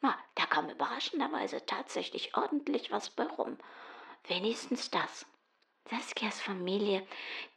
Na, 0.00 0.18
da 0.34 0.46
kam 0.46 0.68
überraschenderweise 0.68 1.64
tatsächlich 1.66 2.36
ordentlich 2.36 2.90
was 2.90 3.10
bei 3.10 3.24
rum. 3.24 3.58
Wenigstens 4.24 4.90
das. 4.90 5.26
Saskias 5.90 6.40
Familie, 6.40 7.06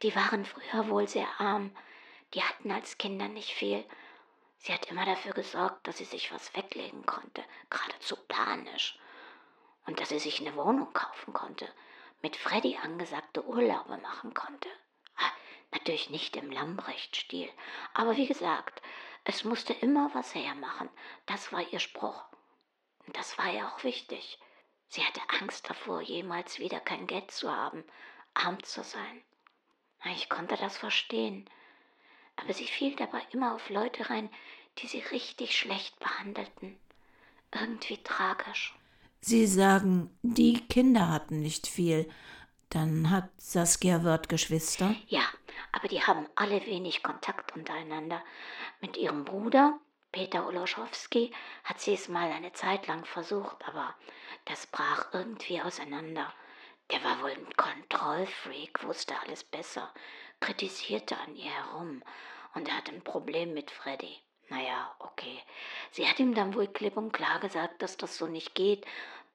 die 0.02 0.14
waren 0.16 0.44
früher 0.44 0.88
wohl 0.88 1.06
sehr 1.06 1.28
arm. 1.40 1.74
Die 2.34 2.42
hatten 2.42 2.72
als 2.72 2.98
Kinder 2.98 3.28
nicht 3.28 3.52
viel. 3.52 3.84
Sie 4.58 4.72
hat 4.72 4.86
immer 4.86 5.06
dafür 5.06 5.32
gesorgt, 5.32 5.86
dass 5.86 5.98
sie 5.98 6.04
sich 6.04 6.32
was 6.32 6.54
weglegen 6.56 7.06
konnte, 7.06 7.44
geradezu 7.70 8.16
panisch. 8.26 8.98
Und 9.86 10.00
dass 10.00 10.08
sie 10.08 10.18
sich 10.18 10.40
eine 10.40 10.56
Wohnung 10.56 10.92
kaufen 10.92 11.32
konnte, 11.32 11.72
mit 12.20 12.36
Freddy 12.36 12.76
angesagte 12.82 13.44
Urlaube 13.46 13.98
machen 13.98 14.34
konnte. 14.34 14.68
Ah, 15.16 15.30
natürlich 15.70 16.10
nicht 16.10 16.34
im 16.36 16.50
Lambrecht-Stil, 16.50 17.48
aber 17.94 18.16
wie 18.16 18.26
gesagt, 18.26 18.82
es 19.22 19.44
musste 19.44 19.72
immer 19.72 20.10
was 20.14 20.34
hermachen. 20.34 20.88
Das 21.26 21.52
war 21.52 21.60
ihr 21.72 21.78
Spruch. 21.78 22.24
Und 23.06 23.16
das 23.16 23.38
war 23.38 23.52
ihr 23.52 23.68
auch 23.68 23.84
wichtig. 23.84 24.40
Sie 24.88 25.02
hatte 25.02 25.20
Angst 25.40 25.68
davor, 25.68 26.00
jemals 26.00 26.58
wieder 26.58 26.80
kein 26.80 27.06
Geld 27.06 27.30
zu 27.30 27.50
haben, 27.50 27.84
arm 28.34 28.62
zu 28.62 28.82
sein. 28.82 29.22
Ich 30.14 30.28
konnte 30.28 30.56
das 30.56 30.78
verstehen, 30.78 31.48
aber 32.36 32.52
sie 32.52 32.66
fiel 32.66 32.94
dabei 32.96 33.20
immer 33.32 33.54
auf 33.54 33.70
Leute 33.70 34.08
rein, 34.08 34.30
die 34.78 34.86
sie 34.86 35.00
richtig 35.00 35.58
schlecht 35.58 35.98
behandelten. 35.98 36.78
Irgendwie 37.52 38.02
tragisch. 38.02 38.74
Sie 39.20 39.46
sagen, 39.46 40.16
die 40.22 40.60
Kinder 40.68 41.08
hatten 41.08 41.40
nicht 41.40 41.66
viel. 41.66 42.08
Dann 42.68 43.10
hat 43.10 43.30
Saskia 43.38 44.04
Wörth 44.04 44.28
Geschwister? 44.28 44.94
Ja, 45.08 45.22
aber 45.72 45.88
die 45.88 46.02
haben 46.02 46.26
alle 46.34 46.64
wenig 46.66 47.02
Kontakt 47.02 47.56
untereinander. 47.56 48.22
Mit 48.80 48.96
ihrem 48.96 49.24
Bruder, 49.24 49.78
Peter 50.16 50.46
Oloschowski, 50.46 51.30
hat 51.64 51.78
sie 51.78 51.92
es 51.92 52.08
mal 52.08 52.32
eine 52.32 52.50
Zeit 52.54 52.86
lang 52.86 53.04
versucht, 53.04 53.68
aber 53.68 53.94
das 54.46 54.66
brach 54.66 55.12
irgendwie 55.12 55.60
auseinander. 55.60 56.32
Der 56.90 57.04
war 57.04 57.20
wohl 57.20 57.32
ein 57.32 57.54
Kontrollfreak, 57.54 58.82
wusste 58.84 59.14
alles 59.20 59.44
besser, 59.44 59.92
kritisierte 60.40 61.18
an 61.18 61.36
ihr 61.36 61.50
herum 61.50 62.02
und 62.54 62.66
er 62.66 62.78
hatte 62.78 62.92
ein 62.92 63.04
Problem 63.04 63.52
mit 63.52 63.70
Freddy. 63.70 64.16
Naja, 64.48 64.94
okay. 65.00 65.38
Sie 65.90 66.08
hat 66.08 66.18
ihm 66.18 66.34
dann 66.34 66.54
wohl 66.54 66.68
klipp 66.68 66.96
und 66.96 67.12
klar 67.12 67.38
gesagt, 67.38 67.82
dass 67.82 67.98
das 67.98 68.16
so 68.16 68.26
nicht 68.26 68.54
geht. 68.54 68.86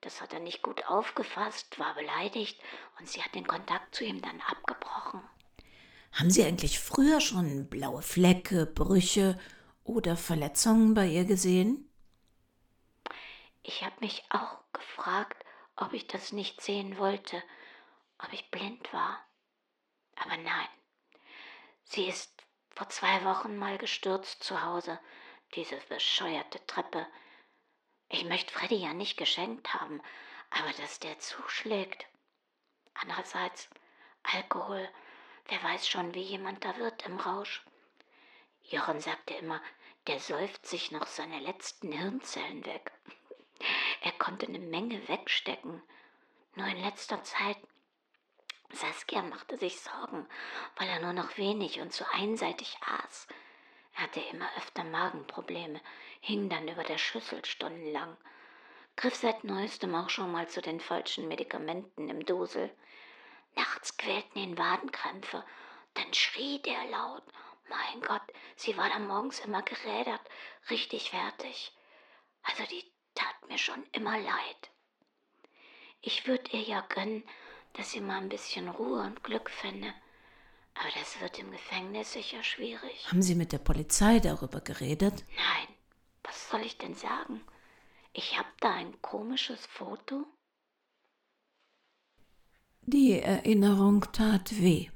Das 0.02 0.20
hat 0.20 0.34
er 0.34 0.40
nicht 0.40 0.64
gut 0.64 0.88
aufgefasst, 0.88 1.78
war 1.78 1.94
beleidigt 1.94 2.60
und 2.98 3.08
sie 3.08 3.22
hat 3.22 3.36
den 3.36 3.46
Kontakt 3.46 3.94
zu 3.94 4.04
ihm 4.04 4.20
dann 4.24 4.42
abgebrochen. 4.50 5.22
Haben 6.14 6.32
Sie 6.32 6.44
eigentlich 6.44 6.80
früher 6.80 7.22
schon 7.22 7.70
blaue 7.70 8.02
Flecke, 8.02 8.66
Brüche 8.66 9.40
oder 9.92 10.18
Verletzungen 10.18 10.94
bei 10.94 11.08
ihr 11.08 11.26
gesehen? 11.26 11.88
Ich 13.64 13.84
habe 13.84 13.96
mich 14.00 14.24
auch 14.30 14.58
gefragt, 14.74 15.44
ob 15.76 15.94
ich 15.94 16.08
das 16.08 16.32
nicht 16.32 16.62
sehen 16.62 16.98
wollte, 16.98 17.42
ob 18.18 18.32
ich 18.34 18.50
blind 18.50 18.92
war. 18.94 19.20
Aber 20.16 20.38
nein, 20.38 20.68
sie 21.84 22.06
ist 22.08 22.32
vor 22.70 22.90
zwei 22.90 23.24
Wochen 23.26 23.58
mal 23.58 23.78
gestürzt 23.78 24.44
zu 24.44 24.64
Hause, 24.64 25.00
diese 25.56 25.76
bescheuerte 25.90 26.66
Treppe. 26.66 27.06
Ich 28.10 28.24
möchte 28.26 28.54
Freddy 28.54 28.76
ja 28.76 28.94
nicht 28.94 29.18
geschenkt 29.18 29.74
haben, 29.74 30.02
aber 30.50 30.72
dass 30.74 31.00
der 31.00 31.20
zuschlägt. 31.20 32.06
Andererseits, 32.94 33.70
Alkohol, 34.24 34.88
wer 35.48 35.64
weiß 35.64 35.88
schon, 35.88 36.14
wie 36.14 36.22
jemand 36.22 36.64
da 36.64 36.78
wird 36.78 37.06
im 37.06 37.18
Rausch. 37.18 37.64
Jochen 38.64 39.00
sagte 39.00 39.34
immer, 39.34 39.62
der 40.08 40.20
säuft 40.20 40.66
sich 40.66 40.92
noch 40.92 41.08
seine 41.08 41.40
letzten 41.40 41.92
Hirnzellen 41.92 42.66
weg. 42.66 42.92
Er 44.02 44.12
konnte 44.14 44.48
eine 44.48 44.60
Menge 44.60 45.08
wegstecken. 45.08 45.82
Nur 46.56 46.68
in 46.68 46.82
letzter 46.82 47.24
Zeit. 47.24 47.58
Saskia 48.74 49.22
machte 49.22 49.58
sich 49.58 49.80
Sorgen, 49.80 50.28
weil 50.78 50.88
er 50.90 51.00
nur 51.00 51.14
noch 51.14 51.38
wenig 51.38 51.80
und 51.82 51.94
zu 51.94 52.06
einseitig 52.14 52.78
aß. 52.82 53.28
Er 53.96 54.04
hatte 54.04 54.22
immer 54.32 54.50
öfter 54.58 54.84
Magenprobleme, 54.84 55.82
hing 56.22 56.50
dann 56.50 56.68
über 56.68 56.84
der 56.84 56.98
Schüssel 56.98 57.44
stundenlang, 57.46 58.18
griff 58.96 59.16
seit 59.16 59.44
neuestem 59.44 59.94
auch 59.96 60.10
schon 60.10 60.32
mal 60.32 60.48
zu 60.48 60.62
den 60.62 60.80
falschen 60.80 61.28
Medikamenten 61.28 62.10
im 62.10 62.26
Dosel. 62.26 62.74
Nachts 63.56 63.98
quälten 63.98 64.40
ihn 64.40 64.58
Wadenkrämpfe, 64.58 65.44
dann 65.94 66.14
schrie 66.14 66.60
der 66.62 66.86
laut. 66.86 67.24
Mein 67.70 68.02
Gott, 68.02 68.22
sie 68.56 68.76
war 68.78 68.90
dann 68.90 69.08
morgens 69.08 69.40
immer 69.40 69.62
gerädert, 69.62 70.22
richtig 70.70 71.12
fertig. 71.12 71.72
Also 72.44 72.64
die 72.70 72.84
tat 73.16 73.48
mir 73.48 73.58
schon 73.58 73.84
immer 73.92 74.18
leid. 74.20 74.72
Ich 76.02 76.28
würde 76.28 76.52
ihr 76.52 76.62
ja 76.62 76.82
gönnen, 76.82 77.24
dass 77.74 77.92
sie 77.92 78.02
mal 78.02 78.18
ein 78.18 78.30
bisschen 78.30 78.70
Ruhe 78.70 79.02
und 79.02 79.24
Glück 79.24 79.50
fände. 79.50 79.94
Aber 80.74 80.90
das 80.98 81.20
wird 81.20 81.38
im 81.40 81.52
Gefängnis 81.52 82.14
sicher 82.14 82.44
schwierig. 82.44 83.08
Haben 83.08 83.22
Sie 83.22 83.36
mit 83.36 83.52
der 83.52 83.60
Polizei 83.60 84.20
darüber 84.20 84.62
geredet? 84.62 85.26
Nein. 85.36 85.68
Was 86.24 86.50
soll 86.50 86.62
ich 86.62 86.78
denn 86.78 86.96
sagen? 86.96 87.42
Ich 88.14 88.38
habe 88.38 88.50
da 88.60 88.74
ein 88.74 89.02
komisches 89.02 89.66
Foto. 89.66 90.26
Die 92.82 93.20
Erinnerung 93.20 94.02
tat 94.12 94.60
weh. 94.60 94.90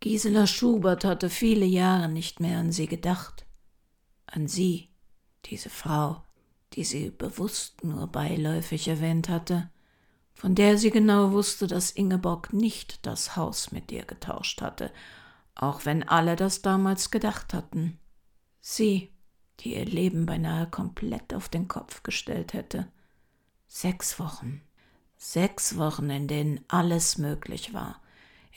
Gisela 0.00 0.46
Schubert 0.46 1.04
hatte 1.04 1.28
viele 1.28 1.66
Jahre 1.66 2.08
nicht 2.08 2.40
mehr 2.40 2.58
an 2.58 2.72
sie 2.72 2.86
gedacht. 2.86 3.44
An 4.24 4.48
sie, 4.48 4.88
diese 5.44 5.68
Frau, 5.68 6.22
die 6.72 6.84
sie 6.84 7.10
bewusst 7.10 7.84
nur 7.84 8.06
beiläufig 8.06 8.88
erwähnt 8.88 9.28
hatte, 9.28 9.70
von 10.32 10.54
der 10.54 10.78
sie 10.78 10.90
genau 10.90 11.32
wusste, 11.32 11.66
dass 11.66 11.90
Ingeborg 11.90 12.54
nicht 12.54 13.04
das 13.04 13.36
Haus 13.36 13.72
mit 13.72 13.92
ihr 13.92 14.06
getauscht 14.06 14.62
hatte, 14.62 14.90
auch 15.54 15.84
wenn 15.84 16.02
alle 16.02 16.34
das 16.34 16.62
damals 16.62 17.10
gedacht 17.10 17.52
hatten. 17.52 17.98
Sie, 18.62 19.10
die 19.60 19.74
ihr 19.74 19.84
Leben 19.84 20.24
beinahe 20.24 20.66
komplett 20.66 21.34
auf 21.34 21.50
den 21.50 21.68
Kopf 21.68 22.02
gestellt 22.02 22.54
hätte. 22.54 22.90
Sechs 23.66 24.18
Wochen. 24.18 24.62
Sechs 25.18 25.76
Wochen, 25.76 26.08
in 26.08 26.26
denen 26.26 26.64
alles 26.68 27.18
möglich 27.18 27.74
war, 27.74 28.00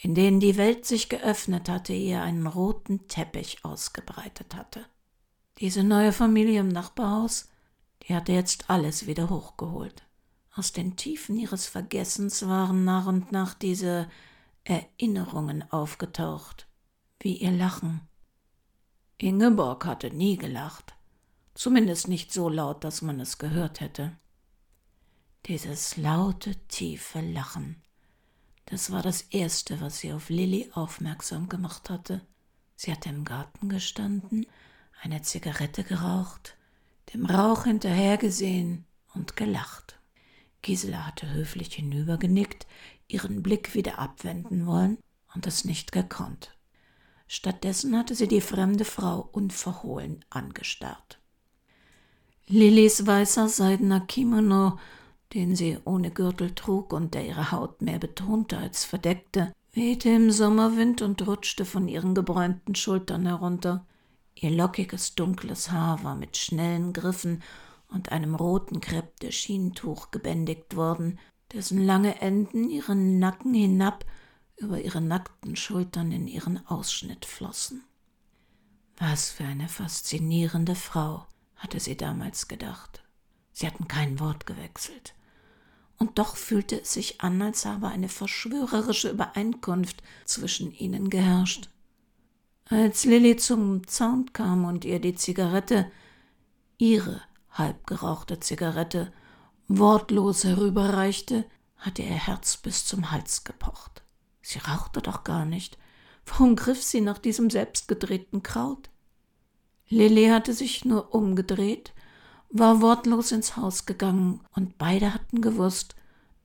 in 0.03 0.15
denen 0.15 0.41
die 0.41 0.57
Welt 0.57 0.85
sich 0.85 1.07
geöffnet 1.07 1.69
hatte, 1.69 1.93
ihr 1.93 2.21
einen 2.21 2.45
roten 2.45 3.07
Teppich 3.07 3.63
ausgebreitet 3.63 4.53
hatte. 4.53 4.85
Diese 5.59 5.81
neue 5.81 6.11
Familie 6.11 6.59
im 6.59 6.67
Nachbarhaus, 6.67 7.49
die 8.03 8.13
hatte 8.13 8.33
jetzt 8.33 8.69
alles 8.69 9.07
wieder 9.07 9.29
hochgeholt. 9.29 10.03
Aus 10.53 10.73
den 10.73 10.97
Tiefen 10.97 11.37
ihres 11.37 11.67
Vergessens 11.67 12.45
waren 12.45 12.83
nach 12.83 13.07
und 13.07 13.31
nach 13.31 13.53
diese 13.53 14.09
Erinnerungen 14.65 15.71
aufgetaucht, 15.71 16.67
wie 17.21 17.37
ihr 17.37 17.51
Lachen. 17.51 18.01
Ingeborg 19.17 19.85
hatte 19.85 20.09
nie 20.09 20.35
gelacht, 20.35 20.95
zumindest 21.53 22.09
nicht 22.09 22.33
so 22.33 22.49
laut, 22.49 22.83
dass 22.83 23.01
man 23.03 23.21
es 23.21 23.37
gehört 23.37 23.79
hätte. 23.79 24.17
Dieses 25.45 25.95
laute, 25.95 26.55
tiefe 26.67 27.21
Lachen, 27.21 27.82
das 28.65 28.91
war 28.91 29.01
das 29.01 29.21
Erste, 29.21 29.81
was 29.81 29.99
sie 29.99 30.13
auf 30.13 30.29
Lilly 30.29 30.69
aufmerksam 30.73 31.49
gemacht 31.49 31.89
hatte. 31.89 32.21
Sie 32.75 32.91
hatte 32.91 33.09
im 33.09 33.25
Garten 33.25 33.69
gestanden, 33.69 34.45
eine 35.01 35.21
Zigarette 35.21 35.83
geraucht, 35.83 36.55
dem 37.13 37.25
Rauch 37.25 37.65
hinterhergesehen 37.65 38.85
und 39.13 39.35
gelacht. 39.35 39.99
Gisela 40.61 41.05
hatte 41.05 41.29
höflich 41.29 41.73
hinübergenickt, 41.75 42.65
ihren 43.07 43.43
Blick 43.43 43.73
wieder 43.75 43.99
abwenden 43.99 44.65
wollen 44.65 44.97
und 45.33 45.45
es 45.45 45.65
nicht 45.65 45.91
gekonnt. 45.91 46.55
Stattdessen 47.27 47.97
hatte 47.97 48.15
sie 48.15 48.27
die 48.27 48.41
fremde 48.41 48.85
Frau 48.85 49.27
unverhohlen 49.31 50.23
angestarrt. 50.29 51.19
Lillys 52.47 53.05
weißer 53.05 53.49
seidener 53.49 54.01
Kimono, 54.01 54.77
den 55.33 55.55
sie 55.55 55.79
ohne 55.85 56.11
Gürtel 56.11 56.53
trug 56.53 56.93
und 56.93 57.13
der 57.13 57.25
ihre 57.25 57.51
Haut 57.51 57.81
mehr 57.81 57.99
betonte 57.99 58.57
als 58.57 58.85
verdeckte, 58.85 59.51
wehte 59.71 60.09
im 60.09 60.31
Sommerwind 60.31 61.01
und 61.01 61.25
rutschte 61.25 61.65
von 61.65 61.87
ihren 61.87 62.13
gebräunten 62.13 62.75
Schultern 62.75 63.25
herunter. 63.25 63.85
Ihr 64.35 64.51
lockiges, 64.51 65.15
dunkles 65.15 65.71
Haar 65.71 66.03
war 66.03 66.15
mit 66.15 66.37
schnellen 66.37 66.93
Griffen 66.93 67.41
und 67.87 68.11
einem 68.11 68.35
roten 68.35 68.81
Krepp 68.81 69.19
de 69.19 69.31
Schientuch 69.31 70.11
gebändigt 70.11 70.75
worden, 70.75 71.19
dessen 71.51 71.83
lange 71.83 72.21
Enden 72.21 72.69
ihren 72.69 73.19
Nacken 73.19 73.53
hinab 73.53 74.05
über 74.57 74.81
ihre 74.81 75.01
nackten 75.01 75.55
Schultern 75.55 76.11
in 76.11 76.27
ihren 76.27 76.65
Ausschnitt 76.67 77.25
flossen. 77.25 77.83
Was 78.97 79.31
für 79.31 79.43
eine 79.43 79.67
faszinierende 79.67 80.75
Frau, 80.75 81.25
hatte 81.55 81.79
sie 81.79 81.97
damals 81.97 82.47
gedacht. 82.47 83.03
Sie 83.51 83.67
hatten 83.67 83.87
kein 83.87 84.19
Wort 84.19 84.45
gewechselt. 84.45 85.15
Und 85.97 86.19
doch 86.19 86.35
fühlte 86.35 86.81
es 86.81 86.93
sich 86.93 87.21
an, 87.21 87.41
als 87.41 87.65
habe 87.65 87.87
eine 87.87 88.09
verschwörerische 88.09 89.09
Übereinkunft 89.09 90.03
zwischen 90.25 90.73
ihnen 90.73 91.09
geherrscht. 91.09 91.69
Als 92.65 93.05
Lilly 93.05 93.35
zum 93.35 93.87
Zaun 93.87 94.31
kam 94.33 94.65
und 94.65 94.85
ihr 94.85 94.99
die 94.99 95.15
Zigarette, 95.15 95.91
ihre 96.77 97.21
halb 97.51 97.85
gerauchte 97.85 98.39
Zigarette 98.39 99.11
wortlos 99.67 100.43
herüberreichte, 100.43 101.45
hatte 101.77 102.01
ihr 102.01 102.09
Herz 102.09 102.57
bis 102.57 102.85
zum 102.85 103.11
Hals 103.11 103.43
gepocht. 103.43 104.03
Sie 104.41 104.59
rauchte 104.59 105.01
doch 105.01 105.23
gar 105.23 105.45
nicht. 105.45 105.77
Warum 106.25 106.55
griff 106.55 106.81
sie 106.81 107.01
nach 107.01 107.17
diesem 107.17 107.49
selbstgedrehten 107.49 108.43
Kraut? 108.43 108.89
Lilly 109.89 110.27
hatte 110.27 110.53
sich 110.53 110.85
nur 110.85 111.13
umgedreht, 111.13 111.92
war 112.53 112.81
wortlos 112.81 113.31
ins 113.31 113.57
Haus 113.57 113.85
gegangen, 113.85 114.39
und 114.55 114.77
beide 114.77 115.13
hatten 115.13 115.41
gewusst, 115.41 115.95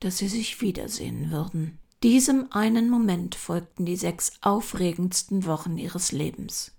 dass 0.01 0.19
sie 0.19 0.29
sich 0.29 0.63
wiedersehen 0.63 1.31
würden. 1.31 1.79
Diesem 2.03 2.51
einen 2.51 2.89
Moment 2.89 3.35
folgten 3.35 3.85
die 3.85 3.97
sechs 3.97 4.33
aufregendsten 4.41 5.45
Wochen 5.45 5.77
ihres 5.77 6.11
Lebens. 6.11 6.73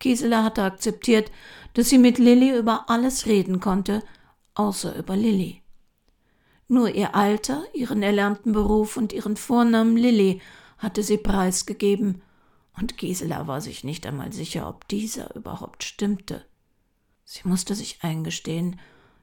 Gisela 0.00 0.42
hatte 0.42 0.64
akzeptiert, 0.64 1.30
dass 1.74 1.88
sie 1.88 1.98
mit 1.98 2.18
Lilly 2.18 2.58
über 2.58 2.90
alles 2.90 3.26
reden 3.26 3.60
konnte, 3.60 4.02
außer 4.54 4.96
über 4.96 5.16
Lilly. 5.16 5.62
Nur 6.66 6.92
ihr 6.92 7.14
Alter, 7.14 7.62
ihren 7.74 8.02
erlernten 8.02 8.52
Beruf 8.52 8.96
und 8.96 9.12
ihren 9.12 9.36
Vornamen 9.36 9.96
Lilly 9.96 10.40
hatte 10.78 11.04
sie 11.04 11.18
preisgegeben, 11.18 12.22
und 12.76 12.98
Gisela 12.98 13.46
war 13.46 13.60
sich 13.60 13.84
nicht 13.84 14.04
einmal 14.04 14.32
sicher, 14.32 14.68
ob 14.68 14.88
dieser 14.88 15.34
überhaupt 15.36 15.84
stimmte. 15.84 16.44
Sie 17.28 17.46
musste 17.46 17.74
sich 17.74 17.98
eingestehen, 18.02 18.78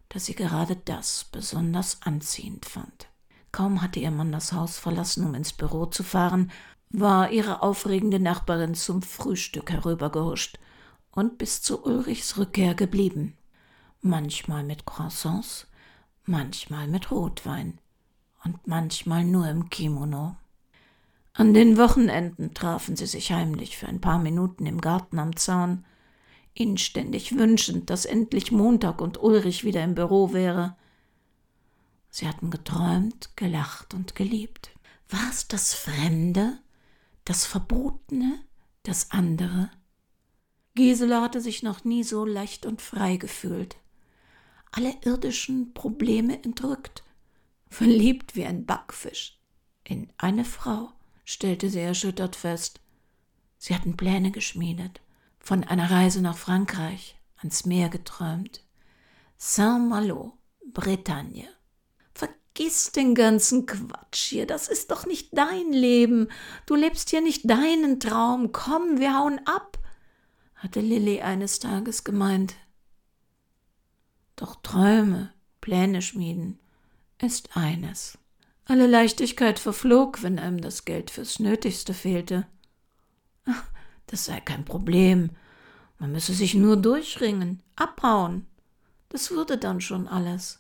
dass 0.10 0.26
sie 0.26 0.36
gerade 0.36 0.76
das 0.76 1.24
besonders 1.32 2.02
anziehend 2.02 2.66
fand. 2.66 3.08
Kaum 3.54 3.82
hatte 3.82 4.00
ihr 4.00 4.12
Mann 4.12 4.34
das 4.34 4.52
Haus 4.52 4.78
verlassen, 4.78 5.26
um 5.26 5.34
ins 5.34 5.54
Büro 5.54 5.86
zu 5.86 6.04
fahren, 6.04 6.52
war 6.90 7.32
ihre 7.32 7.62
aufregende 7.62 8.20
Nachbarin 8.20 8.76
zum 8.76 9.02
Frühstück 9.02 9.72
herübergehuscht 9.72 10.60
und 11.12 11.38
bis 11.38 11.62
zu 11.62 11.84
Ulrichs 11.86 12.38
Rückkehr 12.38 12.76
geblieben. 12.76 13.38
Manchmal 14.02 14.64
mit 14.64 14.86
Croissants, 14.86 15.68
manchmal 16.26 16.90
mit 16.90 17.10
Rotwein 17.10 17.80
und 18.44 18.68
manchmal 18.68 19.24
nur 19.24 19.48
im 19.48 19.70
Kimono. 19.70 20.36
An 21.32 21.54
den 21.54 21.78
Wochenenden 21.78 22.54
trafen 22.54 22.98
sie 22.98 23.08
sich 23.08 23.32
heimlich 23.32 23.78
für 23.78 23.88
ein 23.88 24.02
paar 24.02 24.20
Minuten 24.20 24.66
im 24.66 24.82
Garten 24.82 25.20
am 25.20 25.38
Zaun, 25.38 25.86
inständig 26.54 27.38
wünschend, 27.38 27.90
dass 27.90 28.06
endlich 28.06 28.52
Montag 28.52 29.02
und 29.02 29.22
Ulrich 29.22 29.64
wieder 29.64 29.84
im 29.84 29.96
Büro 29.96 30.34
wäre. 30.34 30.76
Sie 32.10 32.28
hatten 32.28 32.52
geträumt, 32.52 33.36
gelacht 33.36 33.94
und 33.94 34.16
geliebt. 34.16 34.72
War 35.10 35.30
es 35.30 35.48
das 35.48 35.74
Fremde, 35.74 36.60
das 37.26 37.46
Verbotene, 37.46 38.40
das 38.84 39.12
andere? 39.12 39.72
Gisela 40.76 41.22
hatte 41.22 41.42
sich 41.42 41.64
noch 41.64 41.84
nie 41.84 42.04
so 42.04 42.26
leicht 42.26 42.66
und 42.66 42.82
frei 42.82 43.18
gefühlt. 43.18 43.78
Alle 44.72 44.96
irdischen 45.04 45.74
Probleme 45.74 46.44
entrückt, 46.44 47.04
verliebt 47.70 48.36
wie 48.36 48.46
ein 48.46 48.66
Backfisch 48.66 49.38
in 49.84 50.08
eine 50.18 50.46
Frau 50.46 50.92
stellte 51.26 51.70
sie 51.70 51.80
erschüttert 51.80 52.36
fest. 52.36 52.80
Sie 53.58 53.76
hatten 53.76 53.98
Pläne 53.98 54.32
geschmiedet, 54.32 55.02
von 55.44 55.64
einer 55.64 55.92
Reise 55.92 56.22
nach 56.22 56.38
Frankreich, 56.38 57.20
ans 57.38 57.66
Meer 57.66 57.90
geträumt. 57.90 58.64
Saint-Malo, 59.38 60.38
Bretagne. 60.74 61.48
Vergiss 62.16 62.92
den 62.92 63.14
ganzen 63.14 63.66
Quatsch 63.66 64.30
hier, 64.30 64.48
das 64.48 64.70
ist 64.70 64.90
doch 64.90 65.06
nicht 65.06 65.38
dein 65.38 65.72
Leben. 65.72 66.30
Du 66.66 66.76
lebst 66.76 67.12
hier 67.12 67.22
nicht 67.22 67.48
deinen 67.48 68.00
Traum. 68.00 68.54
Komm, 68.54 69.00
wir 69.00 69.16
hauen 69.16 69.40
ab, 69.46 69.78
hatte 70.56 70.80
Lilly 70.80 71.22
eines 71.22 71.60
Tages 71.60 72.04
gemeint. 72.04 72.56
Doch 74.38 74.56
Träume, 74.64 75.32
Pläne 75.62 76.02
schmieden 76.02 76.60
ist 77.24 77.56
eines. 77.56 78.18
Alle 78.66 78.88
Leichtigkeit 78.88 79.60
verflog, 79.60 80.24
wenn 80.24 80.40
einem 80.40 80.62
das 80.62 80.86
Geld 80.86 81.12
fürs 81.12 81.40
Nötigste 81.40 81.94
fehlte. 81.94 82.48
Ach, 83.46 83.66
das 84.08 84.26
sei 84.26 84.40
kein 84.40 84.66
Problem. 84.66 85.32
Man 86.00 86.12
müsse 86.12 86.34
sich 86.34 86.54
nur 86.54 86.78
durchringen, 86.78 87.62
abhauen. 87.76 88.46
Das 89.10 89.32
würde 89.32 89.58
dann 89.58 89.82
schon 89.82 90.08
alles. 90.08 90.60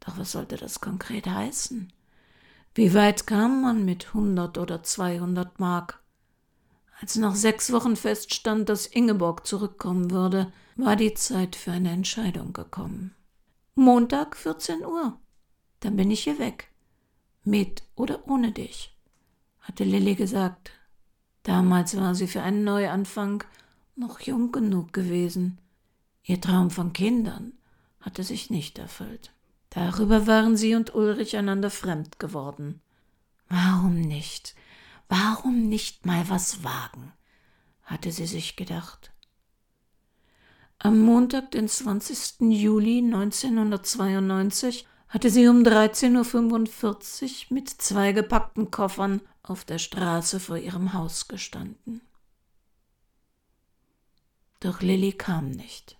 Doch 0.00 0.18
was 0.18 0.32
sollte 0.32 0.56
das 0.56 0.80
konkret 0.80 1.26
heißen? 1.26 1.92
Wie 2.74 2.94
weit 2.94 3.26
kam 3.26 3.62
man 3.62 3.84
mit 3.84 4.14
hundert 4.14 4.58
oder 4.58 4.82
zweihundert 4.82 5.58
Mark? 5.58 6.02
Als 7.00 7.16
nach 7.16 7.34
sechs 7.34 7.72
Wochen 7.72 7.96
feststand, 7.96 8.68
dass 8.68 8.86
Ingeborg 8.86 9.46
zurückkommen 9.46 10.10
würde, 10.10 10.52
war 10.76 10.96
die 10.96 11.14
Zeit 11.14 11.56
für 11.56 11.72
eine 11.72 11.90
Entscheidung 11.90 12.52
gekommen. 12.52 13.14
Montag 13.74 14.36
14 14.36 14.84
Uhr. 14.84 15.18
Dann 15.80 15.96
bin 15.96 16.10
ich 16.10 16.24
hier 16.24 16.38
weg. 16.38 16.70
Mit 17.44 17.82
oder 17.94 18.26
ohne 18.28 18.52
dich, 18.52 18.96
hatte 19.60 19.84
Lilly 19.84 20.14
gesagt. 20.14 20.72
Damals 21.46 21.96
war 21.96 22.16
sie 22.16 22.26
für 22.26 22.42
einen 22.42 22.64
Neuanfang 22.64 23.44
noch 23.94 24.18
jung 24.18 24.50
genug 24.50 24.92
gewesen. 24.92 25.58
Ihr 26.24 26.40
Traum 26.40 26.72
von 26.72 26.92
Kindern 26.92 27.52
hatte 28.00 28.24
sich 28.24 28.50
nicht 28.50 28.80
erfüllt. 28.80 29.32
Darüber 29.70 30.26
waren 30.26 30.56
sie 30.56 30.74
und 30.74 30.96
Ulrich 30.96 31.36
einander 31.36 31.70
fremd 31.70 32.18
geworden. 32.18 32.80
Warum 33.48 34.00
nicht? 34.00 34.56
Warum 35.08 35.68
nicht 35.68 36.04
mal 36.04 36.28
was 36.28 36.64
wagen? 36.64 37.12
hatte 37.84 38.10
sie 38.10 38.26
sich 38.26 38.56
gedacht. 38.56 39.12
Am 40.80 40.98
Montag, 40.98 41.52
den 41.52 41.68
20. 41.68 42.40
Juli 42.40 42.98
1992, 42.98 44.84
hatte 45.08 45.30
sie 45.30 45.48
um 45.48 45.62
13.45 45.62 47.50
Uhr 47.50 47.54
mit 47.54 47.68
zwei 47.68 48.12
gepackten 48.12 48.70
Koffern 48.70 49.20
auf 49.42 49.64
der 49.64 49.78
Straße 49.78 50.40
vor 50.40 50.56
ihrem 50.56 50.92
Haus 50.92 51.28
gestanden. 51.28 52.00
Doch 54.60 54.80
Lilly 54.80 55.12
kam 55.12 55.50
nicht. 55.50 55.96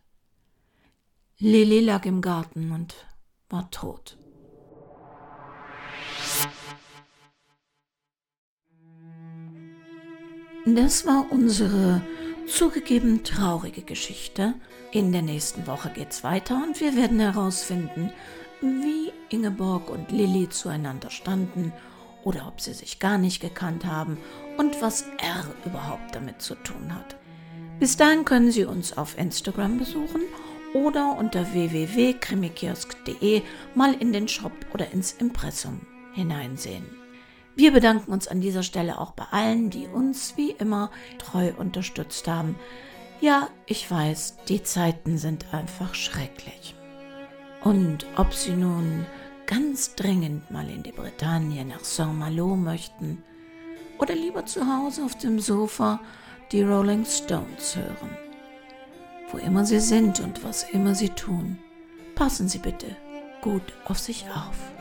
Lilly 1.39 1.81
lag 1.81 2.07
im 2.07 2.23
Garten 2.23 2.73
und 2.73 2.95
war 3.49 3.71
tot. 3.71 4.17
Das 10.65 11.07
war 11.07 11.31
unsere 11.31 12.03
zugegeben 12.49 13.23
traurige 13.23 13.83
Geschichte. 13.83 14.55
In 14.91 15.13
der 15.13 15.23
nächsten 15.23 15.67
Woche 15.69 15.91
geht's 15.91 16.25
weiter 16.25 16.61
und 16.67 16.81
wir 16.81 16.97
werden 16.97 17.21
herausfinden, 17.21 18.13
wie 18.61 19.13
Ingeborg 19.29 19.91
und 19.91 20.11
Lilly 20.11 20.49
zueinander 20.49 21.11
standen 21.11 21.73
oder 22.25 22.49
ob 22.49 22.61
sie 22.61 22.73
sich 22.73 22.99
gar 22.99 23.19
nicht 23.19 23.41
gekannt 23.41 23.85
haben 23.85 24.19
und 24.59 24.83
was 24.83 25.03
R 25.19 25.45
überhaupt 25.65 26.15
damit 26.15 26.43
zu 26.43 26.55
tun 26.57 26.95
hat. 26.95 27.17
Bis 27.79 27.97
dahin 27.97 28.25
können 28.25 28.51
Sie 28.51 28.65
uns 28.65 28.97
auf 28.97 29.19
Instagram 29.19 29.79
besuchen 29.79 30.23
oder 30.73 31.17
unter 31.19 31.53
www.krimikiosk.de 31.53 33.43
mal 33.75 33.95
in 33.95 34.13
den 34.13 34.29
Shop 34.29 34.53
oder 34.73 34.91
ins 34.93 35.13
Impressum 35.13 35.81
hineinsehen. 36.15 36.85
Wir 37.55 37.73
bedanken 37.73 38.13
uns 38.13 38.29
an 38.29 38.41
dieser 38.41 38.63
Stelle 38.63 38.99
auch 38.99 39.13
bei 39.13 39.25
allen, 39.31 39.71
die 39.71 39.87
uns 39.87 40.37
wie 40.37 40.51
immer 40.51 40.91
treu 41.19 41.53
unterstützt 41.57 42.29
haben. 42.29 42.57
Ja, 43.21 43.49
ich 43.67 43.91
weiß, 43.91 44.39
die 44.49 44.63
Zeiten 44.63 45.17
sind 45.17 45.55
einfach 45.55 45.95
schrecklich. 45.95 46.75
Und 47.67 48.07
ob 48.15 48.33
Sie 48.33 48.53
nun 48.53 49.05
ganz 49.45 49.97
dringend 49.97 50.53
mal 50.53 50.71
in 50.71 50.85
die 50.85 50.93
Bretagne 50.93 51.65
nach 51.65 51.83
Saint-Malo 51.83 52.55
möchten 52.55 53.25
oder 53.99 54.15
lieber 54.15 54.47
zu 54.47 54.65
Hause 54.65 55.05
auf 55.05 55.19
dem 55.19 55.41
Sofa 55.41 55.99
die 56.53 56.63
Rolling 56.63 57.05
Stones 57.05 57.75
hören. 57.75 58.17
Wo 59.33 59.39
immer 59.39 59.65
Sie 59.65 59.81
sind 59.81 60.21
und 60.21 60.45
was 60.45 60.63
immer 60.71 60.95
Sie 60.95 61.09
tun, 61.09 61.59
passen 62.15 62.49
Sie 62.49 62.59
bitte 62.59 62.95
gut 63.41 63.73
auf 63.87 63.99
sich 63.99 64.27
auf. 64.27 64.76